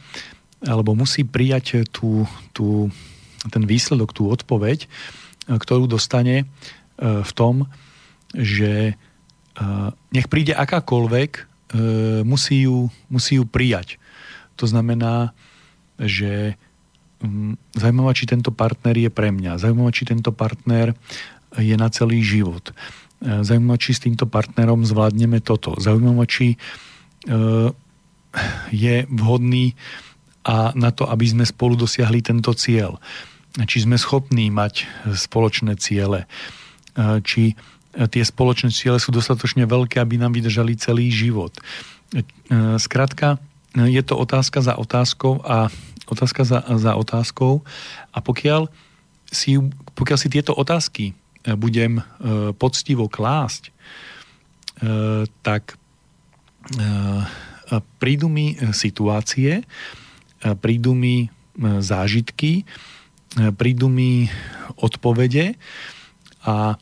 [0.62, 2.94] alebo musí prijať tú, tú,
[3.50, 4.86] ten výsledok, tú odpoveď,
[5.50, 6.46] ktorú dostane e,
[7.02, 7.66] v tom,
[8.32, 8.96] že e,
[10.14, 11.42] nech príde akákoľvek, e,
[12.24, 13.98] musí ju, musí ju prijať.
[14.62, 15.34] To znamená,
[15.98, 16.56] že
[17.78, 20.98] zaujímavá, či tento partner je pre mňa, zaujímavá, či tento partner
[21.58, 22.74] je na celý život,
[23.22, 26.57] zaujímavá, či s týmto partnerom zvládneme toto, zaujímavá, či
[28.74, 29.78] je vhodný
[30.41, 32.97] a na to, aby sme spolu dosiahli tento cieľ.
[33.51, 36.26] Či sme schopní mať spoločné ciele,
[37.22, 37.53] či
[37.93, 41.53] tie spoločné ciele sú dostatočne veľké, aby nám vydržali celý život.
[42.82, 43.38] Skrátka,
[43.76, 45.69] je to otázka za otázkou a
[46.09, 47.61] otázka za, za otázkou
[48.11, 48.67] a pokiaľ
[49.30, 49.59] si,
[49.95, 51.15] pokiaľ si tieto otázky
[51.46, 52.06] budem
[52.58, 53.74] poctivo klásť,
[55.42, 55.82] tak
[58.02, 59.66] prídu mi e, situácie, e,
[60.60, 61.28] prídu mi e,
[61.80, 62.68] zážitky,
[63.32, 64.28] prídu mi
[64.76, 65.56] odpovede
[66.44, 66.76] a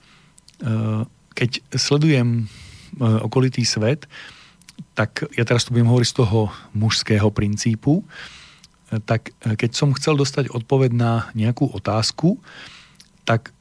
[1.38, 2.50] keď sledujem
[2.98, 4.10] okolitý svet,
[4.98, 8.02] tak ja teraz tu budem hovoriť z toho mužského princípu,
[9.06, 12.42] tak keď som chcel dostať odpoveď na nejakú otázku,
[13.30, 13.54] tak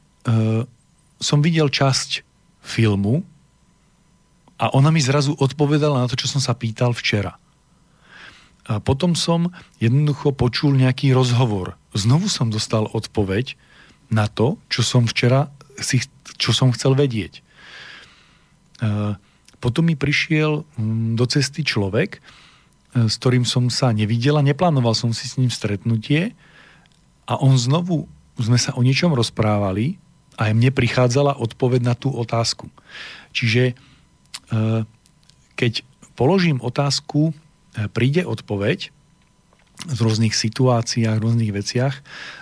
[1.18, 2.22] som videl časť
[2.62, 3.26] filmu,
[4.58, 7.38] a ona mi zrazu odpovedala na to, čo som sa pýtal včera.
[8.66, 11.78] A potom som jednoducho počul nejaký rozhovor.
[11.94, 13.54] Znovu som dostal odpoveď
[14.10, 15.48] na to, čo som včera
[15.78, 16.02] si,
[16.36, 17.40] čo som chcel vedieť.
[18.82, 19.16] A
[19.58, 24.94] potom mi prišiel mm, do cesty človek, e, s ktorým som sa nevidel a neplánoval
[24.94, 26.34] som si s ním stretnutie
[27.26, 28.06] a on znovu,
[28.38, 29.98] sme sa o niečom rozprávali
[30.39, 32.70] aj mne prichádzala odpoveď na tú otázku.
[33.34, 33.74] Čiže
[34.49, 34.82] Eh,
[35.59, 35.84] keď
[36.16, 38.89] položím otázku, eh, príde odpoveď
[39.78, 41.95] v rôznych situáciách, v rôznych veciach,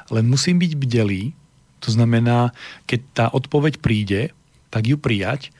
[0.09, 1.37] len musím byť bdelý,
[1.85, 2.57] to znamená,
[2.89, 4.33] keď tá odpoveď príde,
[4.73, 5.53] tak ju prijať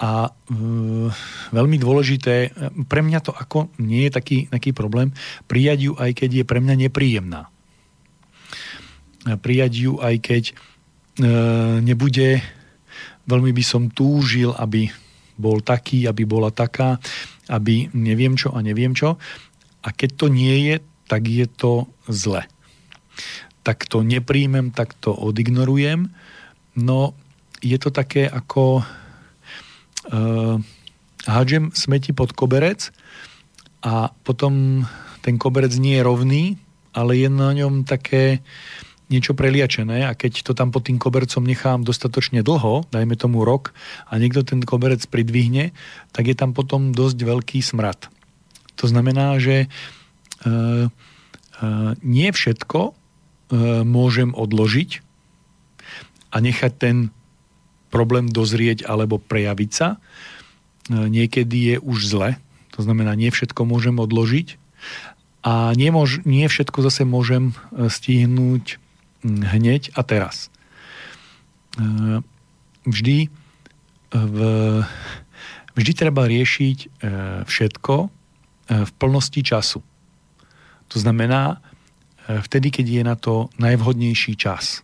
[0.00, 0.56] a e,
[1.52, 2.56] veľmi dôležité,
[2.88, 5.12] pre mňa to ako nie je taký, taký problém,
[5.44, 7.52] prijať ju aj keď je pre mňa nepríjemná.
[9.44, 10.52] Prijať ju aj keď e,
[11.80, 12.38] nebude,
[13.26, 14.90] veľmi by som túžil, aby
[15.40, 17.00] bol taký, aby bola taká,
[17.48, 19.16] aby neviem čo a neviem čo.
[19.80, 20.76] A keď to nie je,
[21.08, 22.44] tak je to zle.
[23.64, 26.12] Tak to nepríjmem, tak to odignorujem.
[26.76, 27.16] No,
[27.64, 30.56] je to také ako uh,
[31.24, 32.92] hádžem smeti pod koberec
[33.80, 34.84] a potom
[35.20, 36.44] ten koberec nie je rovný,
[36.96, 38.40] ale je na ňom také
[39.10, 43.74] niečo preliačené a keď to tam pod tým kobercom nechám dostatočne dlho, dajme tomu rok,
[44.06, 45.74] a niekto ten koberec pridvihne,
[46.14, 48.06] tak je tam potom dosť veľký smrad.
[48.78, 49.68] To znamená, že e,
[50.46, 50.88] e,
[52.00, 52.92] nie všetko e,
[53.84, 55.02] môžem odložiť
[56.30, 56.96] a nechať ten
[57.90, 59.88] problém dozrieť alebo prejaviť sa.
[59.94, 59.98] E,
[61.10, 62.38] niekedy je už zle,
[62.70, 64.56] to znamená, nie všetko môžem odložiť
[65.42, 68.78] a nie, mož, nie všetko zase môžem e, stihnúť
[69.24, 70.48] hneď a teraz.
[71.76, 72.20] E,
[72.86, 73.28] vždy,
[74.10, 74.38] v,
[75.76, 76.86] vždy treba riešiť e,
[77.44, 78.08] všetko e,
[78.86, 79.80] v plnosti času.
[80.90, 81.62] To znamená,
[82.26, 84.82] vtedy, keď je na to najvhodnejší čas.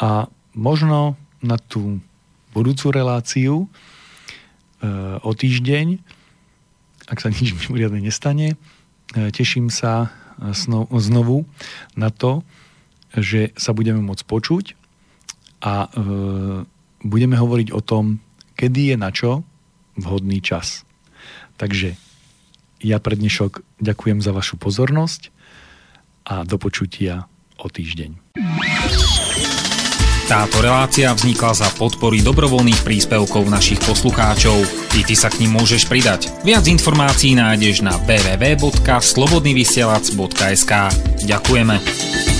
[0.00, 2.00] A možno na tú
[2.56, 3.66] budúcu reláciu e,
[5.20, 6.00] o týždeň,
[7.12, 8.56] ak sa nič mimoriadne nestane.
[8.56, 10.08] E, teším sa
[10.92, 11.48] znovu
[11.96, 12.44] na to,
[13.16, 14.76] že sa budeme môcť počuť
[15.64, 15.88] a
[17.00, 18.20] budeme hovoriť o tom,
[18.54, 19.42] kedy je na čo
[19.96, 20.84] vhodný čas.
[21.56, 21.96] Takže
[22.84, 25.32] ja pre dnešok ďakujem za vašu pozornosť
[26.28, 27.24] a do počutia
[27.56, 28.20] o týždeň.
[30.26, 34.58] Táto relácia vznikla za podpory dobrovoľných príspevkov našich poslucháčov.
[34.98, 36.34] I ty sa k ním môžeš pridať.
[36.42, 40.72] Viac informácií nájdeš na www.slobodnyvysielac.sk
[41.30, 42.35] Ďakujeme.